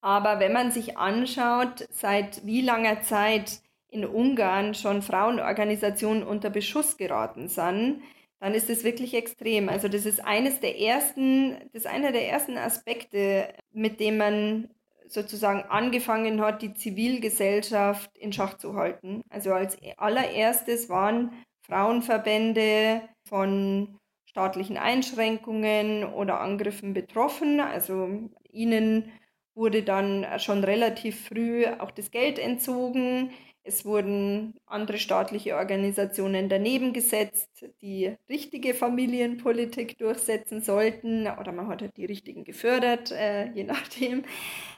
Aber 0.00 0.40
wenn 0.40 0.52
man 0.52 0.70
sich 0.70 0.98
anschaut, 0.98 1.86
seit 1.90 2.44
wie 2.46 2.60
langer 2.60 3.02
Zeit 3.02 3.60
in 3.88 4.04
Ungarn 4.04 4.74
schon 4.74 5.02
Frauenorganisationen 5.02 6.22
unter 6.22 6.50
Beschuss 6.50 6.96
geraten 6.96 7.48
sind, 7.48 8.02
dann 8.40 8.54
ist 8.54 8.68
es 8.68 8.84
wirklich 8.84 9.14
extrem. 9.14 9.68
Also 9.68 9.88
das 9.88 10.04
ist 10.04 10.24
eines 10.24 10.60
der 10.60 10.78
ersten, 10.78 11.52
das 11.72 11.84
ist 11.84 11.86
einer 11.86 12.12
der 12.12 12.28
ersten 12.28 12.58
Aspekte, 12.58 13.48
mit 13.72 13.98
dem 14.00 14.18
man 14.18 14.68
sozusagen 15.08 15.62
angefangen 15.62 16.40
hat, 16.40 16.62
die 16.62 16.74
Zivilgesellschaft 16.74 18.16
in 18.18 18.32
Schach 18.32 18.58
zu 18.58 18.74
halten. 18.74 19.22
Also 19.30 19.52
als 19.52 19.78
allererstes 19.96 20.88
waren 20.88 21.32
Frauenverbände 21.66 23.02
von 23.28 23.98
staatlichen 24.28 24.76
Einschränkungen 24.76 26.04
oder 26.04 26.40
Angriffen 26.40 26.92
betroffen. 26.94 27.60
Also 27.60 28.28
ihnen 28.50 29.10
wurde 29.54 29.82
dann 29.82 30.26
schon 30.38 30.62
relativ 30.62 31.28
früh 31.28 31.66
auch 31.66 31.90
das 31.90 32.10
Geld 32.10 32.38
entzogen. 32.38 33.30
Es 33.64 33.84
wurden 33.84 34.54
andere 34.66 34.98
staatliche 34.98 35.56
Organisationen 35.56 36.48
daneben 36.48 36.92
gesetzt, 36.92 37.64
die 37.82 38.14
richtige 38.28 38.74
Familienpolitik 38.74 39.98
durchsetzen 39.98 40.62
sollten 40.62 41.26
oder 41.26 41.50
man 41.50 41.66
hat 41.66 41.82
halt 41.82 41.96
die 41.96 42.04
richtigen 42.04 42.44
gefördert, 42.44 43.10
äh, 43.10 43.50
je 43.54 43.64
nachdem. 43.64 44.24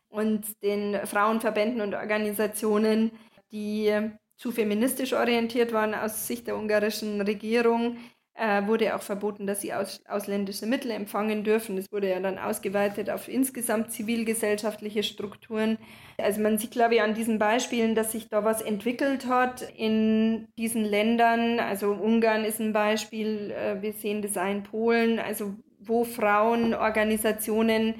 Und 0.09 0.46
den 0.62 0.94
Frauenverbänden 1.05 1.83
und 1.83 1.94
Organisationen, 1.94 3.11
die 3.53 3.92
zu 4.38 4.53
feministisch 4.53 5.12
orientiert 5.12 5.72
waren 5.72 5.94
aus 5.94 6.27
Sicht 6.27 6.46
der 6.46 6.57
ungarischen 6.57 7.20
Regierung, 7.20 7.96
äh, 8.35 8.64
wurde 8.66 8.94
auch 8.94 9.03
verboten, 9.03 9.48
dass 9.48 9.62
sie 9.62 9.74
aus, 9.74 10.01
ausländische 10.07 10.64
Mittel 10.64 10.92
empfangen 10.92 11.42
dürfen. 11.42 11.74
Das 11.74 11.87
wurde 11.90 12.09
ja 12.09 12.20
dann 12.20 12.38
ausgeweitet 12.38 13.11
auf 13.11 13.27
insgesamt 13.27 13.90
zivilgesellschaftliche 13.90 15.03
Strukturen. 15.03 15.77
Also 16.18 16.40
man 16.40 16.57
sieht, 16.57 16.70
glaube 16.70 16.94
ich, 16.94 17.03
an 17.03 17.14
diesen 17.14 17.40
Beispielen, 17.40 17.96
dass 17.96 18.12
sich 18.12 18.29
da 18.29 18.44
was 18.44 18.62
entwickelt 18.62 19.27
hat 19.27 19.62
in 19.77 20.46
diesen 20.57 20.85
Ländern. 20.85 21.59
Also 21.59 21.90
Ungarn 21.90 22.44
ist 22.44 22.61
ein 22.61 22.72
Beispiel, 22.72 23.51
äh, 23.51 23.83
wir 23.83 23.92
sehen 23.92 24.22
das 24.22 24.37
in 24.37 24.62
Polen, 24.62 25.18
also 25.18 25.57
wo 25.81 26.05
Frauenorganisationen 26.05 27.96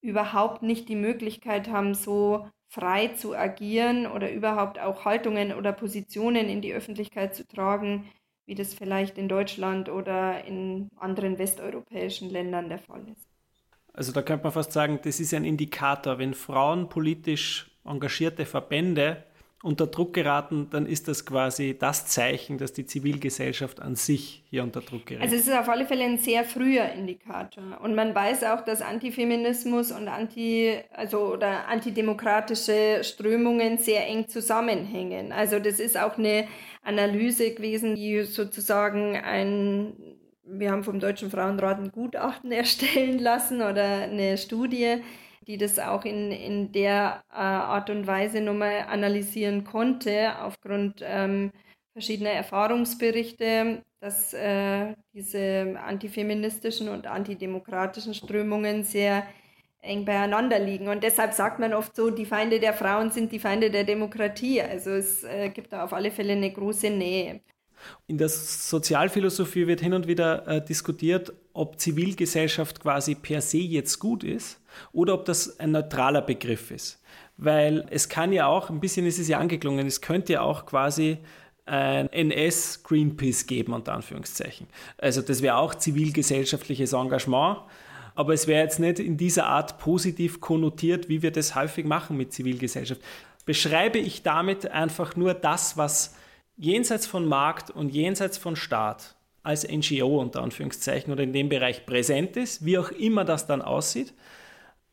überhaupt 0.00 0.62
nicht 0.62 0.88
die 0.88 0.96
Möglichkeit 0.96 1.68
haben, 1.68 1.94
so 1.94 2.48
frei 2.74 3.08
zu 3.08 3.36
agieren 3.36 4.06
oder 4.06 4.32
überhaupt 4.32 4.80
auch 4.80 5.04
Haltungen 5.04 5.52
oder 5.52 5.72
Positionen 5.72 6.48
in 6.48 6.60
die 6.60 6.74
Öffentlichkeit 6.74 7.34
zu 7.34 7.46
tragen, 7.46 8.10
wie 8.46 8.56
das 8.56 8.74
vielleicht 8.74 9.16
in 9.16 9.28
Deutschland 9.28 9.88
oder 9.88 10.44
in 10.44 10.88
anderen 10.96 11.38
westeuropäischen 11.38 12.30
Ländern 12.30 12.68
der 12.68 12.80
Fall 12.80 13.06
ist. 13.08 13.28
Also 13.92 14.10
da 14.10 14.22
könnte 14.22 14.42
man 14.42 14.52
fast 14.52 14.72
sagen, 14.72 14.98
das 15.04 15.20
ist 15.20 15.32
ein 15.34 15.44
Indikator. 15.44 16.18
Wenn 16.18 16.34
Frauen 16.34 16.88
politisch 16.88 17.70
engagierte 17.84 18.44
Verbände 18.44 19.24
unter 19.64 19.86
Druck 19.86 20.12
geraten, 20.12 20.68
dann 20.70 20.84
ist 20.84 21.08
das 21.08 21.24
quasi 21.24 21.74
das 21.78 22.06
Zeichen, 22.06 22.58
dass 22.58 22.74
die 22.74 22.84
Zivilgesellschaft 22.84 23.80
an 23.80 23.96
sich 23.96 24.44
hier 24.50 24.62
unter 24.62 24.82
Druck 24.82 25.06
gerät. 25.06 25.22
Also 25.22 25.36
es 25.36 25.46
ist 25.46 25.54
auf 25.54 25.70
alle 25.70 25.86
Fälle 25.86 26.04
ein 26.04 26.18
sehr 26.18 26.44
früher 26.44 26.92
Indikator. 26.92 27.80
Und 27.82 27.94
man 27.94 28.14
weiß 28.14 28.44
auch, 28.44 28.62
dass 28.62 28.82
Antifeminismus 28.82 29.90
und 29.90 30.08
Anti, 30.08 30.74
also 30.92 31.32
oder 31.32 31.66
antidemokratische 31.66 33.00
Strömungen 33.02 33.78
sehr 33.78 34.06
eng 34.06 34.28
zusammenhängen. 34.28 35.32
Also 35.32 35.58
das 35.58 35.80
ist 35.80 35.96
auch 35.96 36.18
eine 36.18 36.46
Analyse 36.82 37.54
gewesen, 37.54 37.94
die 37.94 38.22
sozusagen 38.24 39.16
ein 39.16 39.94
wir 40.46 40.70
haben 40.70 40.84
vom 40.84 41.00
Deutschen 41.00 41.30
Frauenrat 41.30 41.78
ein 41.78 41.90
Gutachten 41.90 42.52
erstellen 42.52 43.18
lassen 43.18 43.62
oder 43.62 44.02
eine 44.02 44.36
Studie, 44.36 44.98
die 45.46 45.58
das 45.58 45.78
auch 45.78 46.04
in, 46.04 46.30
in 46.32 46.72
der 46.72 47.22
äh, 47.30 47.36
Art 47.36 47.90
und 47.90 48.06
Weise 48.06 48.40
nochmal 48.40 48.86
analysieren 48.88 49.64
konnte, 49.64 50.38
aufgrund 50.40 51.00
ähm, 51.02 51.50
verschiedener 51.92 52.30
Erfahrungsberichte, 52.30 53.82
dass 54.00 54.34
äh, 54.34 54.94
diese 55.12 55.76
antifeministischen 55.82 56.88
und 56.88 57.06
antidemokratischen 57.06 58.14
Strömungen 58.14 58.84
sehr 58.84 59.26
eng 59.80 60.04
beieinander 60.04 60.58
liegen. 60.58 60.88
Und 60.88 61.02
deshalb 61.02 61.34
sagt 61.34 61.58
man 61.58 61.74
oft 61.74 61.94
so, 61.94 62.10
die 62.10 62.24
Feinde 62.24 62.58
der 62.58 62.72
Frauen 62.72 63.10
sind 63.10 63.32
die 63.32 63.38
Feinde 63.38 63.70
der 63.70 63.84
Demokratie. 63.84 64.60
Also 64.60 64.90
es 64.90 65.24
äh, 65.24 65.50
gibt 65.50 65.72
da 65.72 65.84
auf 65.84 65.92
alle 65.92 66.10
Fälle 66.10 66.32
eine 66.32 66.50
große 66.50 66.90
Nähe. 66.90 67.40
In 68.06 68.16
der 68.16 68.30
Sozialphilosophie 68.30 69.66
wird 69.66 69.80
hin 69.80 69.92
und 69.92 70.06
wieder 70.06 70.46
äh, 70.48 70.64
diskutiert, 70.64 71.34
ob 71.52 71.78
Zivilgesellschaft 71.78 72.80
quasi 72.80 73.14
per 73.14 73.42
se 73.42 73.58
jetzt 73.58 73.98
gut 73.98 74.24
ist 74.24 74.63
oder 74.92 75.14
ob 75.14 75.24
das 75.24 75.58
ein 75.60 75.72
neutraler 75.72 76.22
Begriff 76.22 76.70
ist. 76.70 77.02
Weil 77.36 77.86
es 77.90 78.08
kann 78.08 78.32
ja 78.32 78.46
auch, 78.46 78.70
ein 78.70 78.80
bisschen 78.80 79.06
ist 79.06 79.18
es 79.18 79.28
ja 79.28 79.38
angeklungen, 79.38 79.86
es 79.86 80.00
könnte 80.00 80.34
ja 80.34 80.42
auch 80.42 80.66
quasi 80.66 81.18
ein 81.66 82.12
NS-Greenpeace 82.12 83.46
geben, 83.46 83.72
unter 83.72 83.94
Anführungszeichen. 83.94 84.66
Also 84.98 85.22
das 85.22 85.40
wäre 85.40 85.56
auch 85.56 85.74
zivilgesellschaftliches 85.74 86.92
Engagement, 86.92 87.58
aber 88.14 88.34
es 88.34 88.46
wäre 88.46 88.62
jetzt 88.62 88.78
nicht 88.78 88.98
in 88.98 89.16
dieser 89.16 89.46
Art 89.46 89.78
positiv 89.78 90.40
konnotiert, 90.40 91.08
wie 91.08 91.22
wir 91.22 91.32
das 91.32 91.54
häufig 91.54 91.86
machen 91.86 92.16
mit 92.16 92.32
Zivilgesellschaft. 92.32 93.00
Beschreibe 93.46 93.98
ich 93.98 94.22
damit 94.22 94.70
einfach 94.70 95.16
nur 95.16 95.34
das, 95.34 95.76
was 95.76 96.14
jenseits 96.56 97.06
von 97.06 97.26
Markt 97.26 97.70
und 97.70 97.88
jenseits 97.90 98.38
von 98.38 98.56
Staat 98.56 99.16
als 99.42 99.68
NGO 99.68 100.20
unter 100.20 100.42
Anführungszeichen 100.42 101.12
oder 101.12 101.22
in 101.22 101.32
dem 101.32 101.48
Bereich 101.48 101.84
präsent 101.84 102.36
ist, 102.36 102.64
wie 102.64 102.78
auch 102.78 102.90
immer 102.90 103.24
das 103.24 103.46
dann 103.46 103.60
aussieht? 103.60 104.14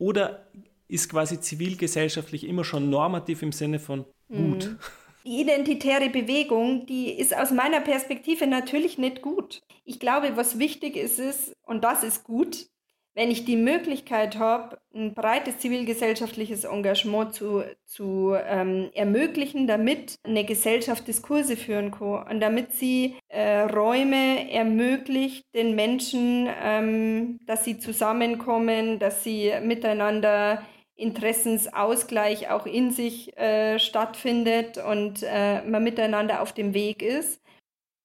Oder 0.01 0.47
ist 0.87 1.09
quasi 1.11 1.39
zivilgesellschaftlich 1.39 2.47
immer 2.47 2.63
schon 2.63 2.89
normativ 2.89 3.43
im 3.43 3.51
Sinne 3.51 3.77
von 3.77 4.05
gut? 4.29 4.65
Mhm. 4.65 4.79
Die 5.23 5.41
identitäre 5.41 6.09
Bewegung, 6.09 6.87
die 6.87 7.11
ist 7.11 7.37
aus 7.37 7.51
meiner 7.51 7.81
Perspektive 7.81 8.47
natürlich 8.47 8.97
nicht 8.97 9.21
gut. 9.21 9.61
Ich 9.85 9.99
glaube, 9.99 10.35
was 10.35 10.57
wichtig 10.57 10.95
ist, 10.95 11.19
ist, 11.19 11.53
und 11.67 11.83
das 11.83 12.01
ist 12.03 12.23
gut, 12.23 12.65
wenn 13.13 13.29
ich 13.29 13.43
die 13.43 13.57
Möglichkeit 13.57 14.37
habe, 14.37 14.79
ein 14.95 15.13
breites 15.13 15.59
zivilgesellschaftliches 15.59 16.63
Engagement 16.63 17.33
zu, 17.33 17.63
zu 17.85 18.35
ähm, 18.35 18.89
ermöglichen, 18.93 19.67
damit 19.67 20.15
eine 20.23 20.45
Gesellschaft 20.45 21.07
Diskurse 21.07 21.57
führen 21.57 21.91
kann 21.91 22.25
und 22.29 22.39
damit 22.39 22.73
sie 22.73 23.15
äh, 23.27 23.61
Räume 23.61 24.49
ermöglicht 24.51 25.43
den 25.53 25.75
Menschen, 25.75 26.47
ähm, 26.63 27.37
dass 27.45 27.65
sie 27.65 27.79
zusammenkommen, 27.79 28.99
dass 28.99 29.23
sie 29.23 29.51
miteinander 29.61 30.63
Interessensausgleich 30.95 32.49
auch 32.49 32.65
in 32.65 32.91
sich 32.91 33.35
äh, 33.37 33.79
stattfindet 33.79 34.77
und 34.77 35.23
äh, 35.23 35.61
man 35.63 35.83
miteinander 35.83 36.41
auf 36.41 36.53
dem 36.53 36.73
Weg 36.73 37.01
ist. 37.01 37.41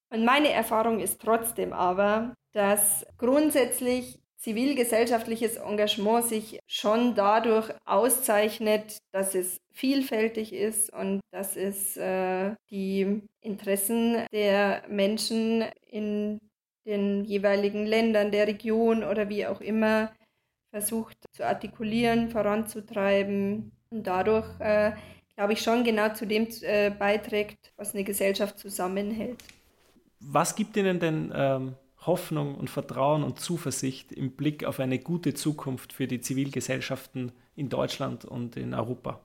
Und 0.09 0.25
meine 0.25 0.51
Erfahrung 0.51 0.99
ist 0.99 1.21
trotzdem 1.21 1.73
aber, 1.73 2.33
dass 2.53 3.05
grundsätzlich 3.17 4.19
zivilgesellschaftliches 4.37 5.57
Engagement 5.57 6.25
sich 6.25 6.59
schon 6.67 7.15
dadurch 7.15 7.73
auszeichnet, 7.85 8.97
dass 9.11 9.35
es 9.35 9.57
vielfältig 9.71 10.53
ist 10.53 10.93
und 10.93 11.21
dass 11.31 11.55
es 11.55 11.97
äh, 11.97 12.55
die 12.69 13.21
Interessen 13.41 14.25
der 14.31 14.83
Menschen 14.89 15.65
in 15.87 16.39
den 16.85 17.25
jeweiligen 17.25 17.85
Ländern, 17.85 18.31
der 18.31 18.47
Region 18.47 19.03
oder 19.03 19.27
wie 19.29 19.45
auch 19.45 19.59
immer 19.59 20.11
versucht 20.71 21.17
zu 21.33 21.45
artikulieren, 21.45 22.29
voranzutreiben 22.29 23.71
und 23.89 24.05
dadurch, 24.05 24.47
äh, 24.59 24.91
glaube 25.35 25.53
ich, 25.53 25.61
schon 25.61 25.83
genau 25.83 26.13
zu 26.13 26.25
dem 26.25 26.47
äh, 26.61 26.91
beiträgt, 26.91 27.73
was 27.75 27.93
eine 27.93 28.03
Gesellschaft 28.03 28.59
zusammenhält. 28.59 29.43
Was 30.19 30.55
gibt 30.55 30.75
Ihnen 30.77 30.99
denn 30.99 31.31
ähm, 31.35 31.75
Hoffnung 32.07 32.55
und 32.55 32.69
Vertrauen 32.69 33.23
und 33.23 33.39
Zuversicht 33.39 34.11
im 34.11 34.31
Blick 34.31 34.65
auf 34.65 34.79
eine 34.79 34.99
gute 34.99 35.33
Zukunft 35.33 35.93
für 35.93 36.07
die 36.07 36.21
Zivilgesellschaften 36.21 37.31
in 37.55 37.69
Deutschland 37.69 38.25
und 38.25 38.57
in 38.57 38.73
Europa? 38.73 39.19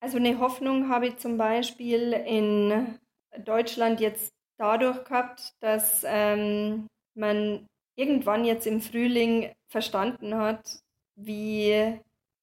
Also 0.00 0.18
eine 0.18 0.38
Hoffnung 0.38 0.90
habe 0.90 1.06
ich 1.06 1.16
zum 1.16 1.38
Beispiel 1.38 2.12
in 2.12 2.98
Deutschland 3.44 4.00
jetzt 4.00 4.32
dadurch 4.58 5.04
gehabt, 5.04 5.54
dass 5.60 6.04
ähm, 6.06 6.86
man 7.14 7.66
irgendwann 7.96 8.44
jetzt 8.44 8.66
im 8.66 8.80
Frühling 8.80 9.52
verstanden 9.68 10.34
hat, 10.36 10.80
wie 11.16 11.98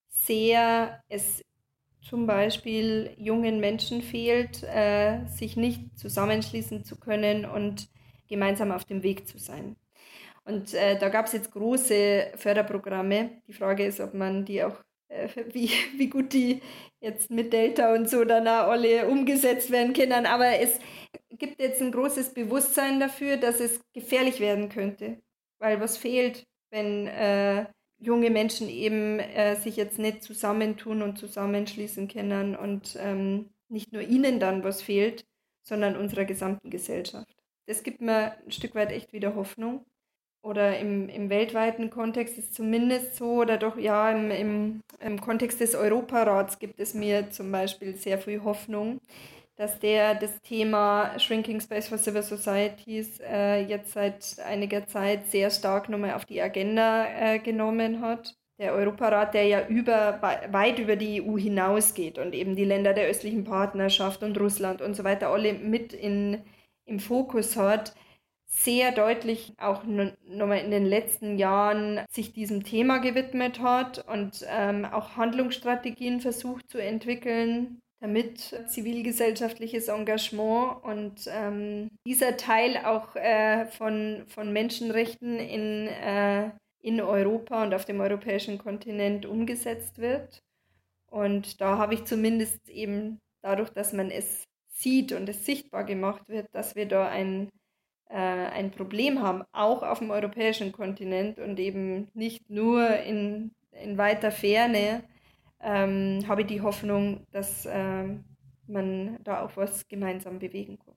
sehr 0.10 1.02
es 1.08 1.44
zum 2.02 2.26
Beispiel 2.26 3.14
jungen 3.18 3.60
Menschen 3.60 4.02
fehlt, 4.02 4.64
äh, 4.64 5.26
sich 5.28 5.56
nicht 5.56 6.00
zusammenschließen 6.00 6.84
zu 6.84 7.00
können 7.00 7.46
und 7.46 7.90
gemeinsam 8.28 8.72
auf 8.72 8.86
dem 8.86 9.04
Weg 9.04 9.28
zu 9.28 9.38
sein. 9.38 9.76
Und 10.52 10.74
äh, 10.74 11.00
da 11.00 11.08
gab 11.08 11.28
es 11.28 11.34
jetzt 11.34 11.52
große 11.52 12.34
Förderprogramme. 12.36 13.42
Die 13.48 13.54
Frage 13.54 13.86
ist, 13.86 14.02
ob 14.02 14.14
man 14.14 14.44
die 14.44 14.64
auch, 14.64 14.76
äh, 15.08 15.30
wie, 15.54 15.70
wie 15.96 16.10
gut 16.10 16.34
die 16.34 16.62
jetzt 17.00 17.32
mit 17.32 17.54
Delta 17.54 17.94
und 17.94 18.10
so 18.10 18.26
dann 18.26 18.48
auch 18.48 18.68
alle 18.70 19.08
umgesetzt 19.08 19.72
werden 19.72 19.94
können. 19.94 20.26
Aber 20.26 20.60
es 20.60 20.80
gibt 21.30 21.62
jetzt 21.62 21.82
ein 21.82 21.92
großes 21.92 22.34
Bewusstsein 22.34 23.00
dafür, 23.00 23.38
dass 23.38 23.62
es 23.62 23.80
gefährlich 23.94 24.40
werden 24.42 24.68
könnte. 24.68 25.22
Weil 25.60 25.80
was 25.80 25.98
fehlt, 25.98 26.44
wenn 26.70 27.08
äh, 27.08 27.66
junge 28.00 28.30
Menschen 28.30 28.68
eben 28.68 29.20
äh, 29.20 29.56
sich 29.56 29.78
jetzt 29.78 30.00
nicht 30.00 30.24
zusammentun 30.24 31.02
und 31.02 31.18
zusammenschließen 31.18 32.08
können 32.10 32.56
und 32.56 32.98
ähm, 33.00 33.52
nicht 33.70 33.94
nur 33.94 34.02
ihnen 34.02 34.40
dann 34.40 34.64
was 34.64 34.82
fehlt, 34.82 35.24
sondern 35.64 35.96
unserer 35.96 36.26
gesamten 36.26 36.70
Gesellschaft. 36.70 37.38
Das 37.68 37.84
gibt 37.84 38.02
mir 38.02 38.38
ein 38.44 38.52
Stück 38.52 38.76
weit 38.76 38.92
echt 38.92 39.14
wieder 39.14 39.36
Hoffnung. 39.36 39.86
Oder 40.44 40.80
im, 40.80 41.08
im 41.08 41.30
weltweiten 41.30 41.92
Kontext 41.92 42.38
ist 42.38 42.56
zumindest 42.56 43.16
so, 43.16 43.42
oder 43.42 43.58
doch 43.58 43.78
ja, 43.78 44.10
im, 44.12 44.32
im, 44.32 44.82
im 45.00 45.22
Kontext 45.22 45.60
des 45.60 45.76
Europarats 45.76 46.58
gibt 46.58 46.80
es 46.80 46.96
mir 46.96 47.30
zum 47.30 47.52
Beispiel 47.52 47.96
sehr 47.96 48.18
viel 48.18 48.44
Hoffnung, 48.44 49.00
dass 49.56 49.78
der 49.80 50.16
das 50.16 50.42
Thema 50.42 51.20
Shrinking 51.20 51.62
Space 51.62 51.88
for 51.88 52.00
Civil 52.00 52.24
Societies 52.24 53.20
äh, 53.20 53.64
jetzt 53.66 53.94
seit 53.94 54.40
einiger 54.44 54.88
Zeit 54.88 55.28
sehr 55.28 55.52
stark 55.52 55.90
nochmal 55.90 56.16
auf 56.16 56.26
die 56.26 56.42
Agenda 56.42 57.06
äh, 57.06 57.38
genommen 57.38 58.02
hat. 58.02 58.36
Der 58.58 58.74
Europarat, 58.74 59.36
der 59.36 59.46
ja 59.46 59.68
über, 59.68 60.20
weit 60.52 60.80
über 60.80 60.96
die 60.96 61.22
EU 61.22 61.38
hinausgeht 61.38 62.18
und 62.18 62.34
eben 62.34 62.56
die 62.56 62.66
Länder 62.66 62.94
der 62.94 63.08
östlichen 63.08 63.44
Partnerschaft 63.44 64.24
und 64.24 64.40
Russland 64.40 64.82
und 64.82 64.96
so 64.96 65.04
weiter 65.04 65.30
alle 65.30 65.54
mit 65.54 65.94
in, 65.94 66.42
im 66.86 67.00
Fokus 67.00 67.56
hat, 67.58 67.94
sehr 68.54 68.92
deutlich 68.92 69.54
auch 69.58 69.84
nochmal 69.86 70.60
in 70.60 70.72
den 70.72 70.86
letzten 70.86 71.38
Jahren 71.38 72.02
sich 72.12 72.34
diesem 72.34 72.64
Thema 72.64 72.98
gewidmet 72.98 73.62
hat 73.62 74.06
und 74.08 74.46
ähm, 74.48 74.86
auch 74.86 75.16
Handlungsstrategien 75.16 76.20
versucht 76.20 76.70
zu 76.70 76.78
entwickeln, 76.78 77.80
damit 78.02 78.40
zivilgesellschaftliches 78.68 79.88
Engagement 79.88 80.84
und 80.84 81.28
ähm, 81.28 81.90
dieser 82.06 82.36
Teil 82.36 82.78
auch 82.84 83.16
äh, 83.16 83.66
von, 83.68 84.26
von 84.28 84.52
Menschenrechten 84.52 85.40
in, 85.40 85.88
äh, 85.88 86.52
in 86.82 87.00
Europa 87.00 87.64
und 87.64 87.74
auf 87.74 87.86
dem 87.86 88.02
europäischen 88.02 88.58
Kontinent 88.58 89.26
umgesetzt 89.26 89.98
wird. 90.00 90.42
Und 91.10 91.62
da 91.62 91.78
habe 91.78 91.94
ich 91.94 92.04
zumindest 92.06 92.68
eben 92.70 93.20
dadurch, 93.42 93.70
dass 93.70 93.94
man 93.94 94.12
es 94.12 94.44
sieht 94.68 95.14
und 95.14 95.30
es 95.30 95.46
sichtbar 95.46 95.84
gemacht 95.84 96.28
wird, 96.28 96.48
dass 96.54 96.76
wir 96.76 96.88
da 96.88 97.08
ein, 97.08 97.50
ein 98.16 98.72
Problem 98.72 99.22
haben, 99.22 99.44
auch 99.52 99.84
auf 99.84 100.00
dem 100.00 100.12
europäischen 100.12 100.72
Kontinent 100.72 101.40
und 101.40 101.60
eben 101.60 102.10
nicht 102.14 102.50
nur 102.50 102.98
in, 102.98 103.52
in 103.72 103.98
weiter 103.98 104.32
Ferne, 104.32 105.04
ähm, 105.62 106.24
habe 106.28 106.42
ich 106.42 106.48
die 106.48 106.62
Hoffnung, 106.62 107.26
dass 107.32 107.68
ähm, 107.70 108.24
man 108.68 109.20
da 109.24 109.42
auch 109.42 109.56
was 109.56 109.88
gemeinsam 109.88 110.40
bewegen 110.40 110.80
kann. 110.80 110.96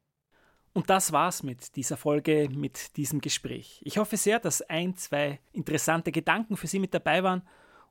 Und 0.73 0.91
das 0.91 1.13
war's 1.13 1.45
mit 1.45 1.77
dieser 1.77 1.97
Folge, 1.97 2.49
mit 2.53 2.97
diesem 2.97 3.21
Gespräch. 3.21 3.81
Ich 3.85 3.99
hoffe 3.99 4.17
sehr, 4.17 4.41
dass 4.41 4.61
ein, 4.63 4.97
zwei 4.97 5.39
interessante 5.53 6.11
Gedanken 6.11 6.57
für 6.57 6.67
Sie 6.67 6.81
mit 6.81 6.93
dabei 6.93 7.23
waren 7.23 7.43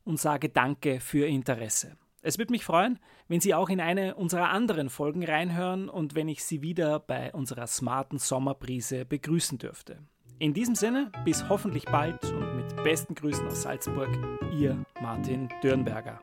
und 0.04 0.20
sage 0.20 0.50
Danke 0.50 1.00
für 1.00 1.20
Ihr 1.20 1.28
Interesse. 1.28 1.96
Es 2.26 2.38
würde 2.38 2.54
mich 2.54 2.64
freuen, 2.64 3.00
wenn 3.28 3.42
Sie 3.42 3.54
auch 3.54 3.70
in 3.70 3.82
eine 3.82 4.16
unserer 4.16 4.50
anderen 4.50 4.90
Folgen 4.90 5.26
reinhören 5.26 5.90
und 5.90 6.16
wenn 6.16 6.30
ich 6.30 6.46
Sie 6.46 6.62
wieder 6.62 7.02
bei 7.02 7.34
unserer 7.34 7.68
smarten 7.68 8.18
Sommerbrise 8.18 9.04
begrüßen 9.04 9.58
dürfte. 9.58 10.00
In 10.40 10.54
diesem 10.54 10.74
Sinne, 10.74 11.12
bis 11.26 11.50
hoffentlich 11.50 11.84
bald 11.84 12.24
und 12.24 12.56
mit 12.56 12.82
besten 12.82 13.14
Grüßen 13.14 13.46
aus 13.46 13.64
Salzburg, 13.64 14.10
Ihr 14.58 14.86
Martin 15.02 15.50
Dürnberger. 15.62 16.22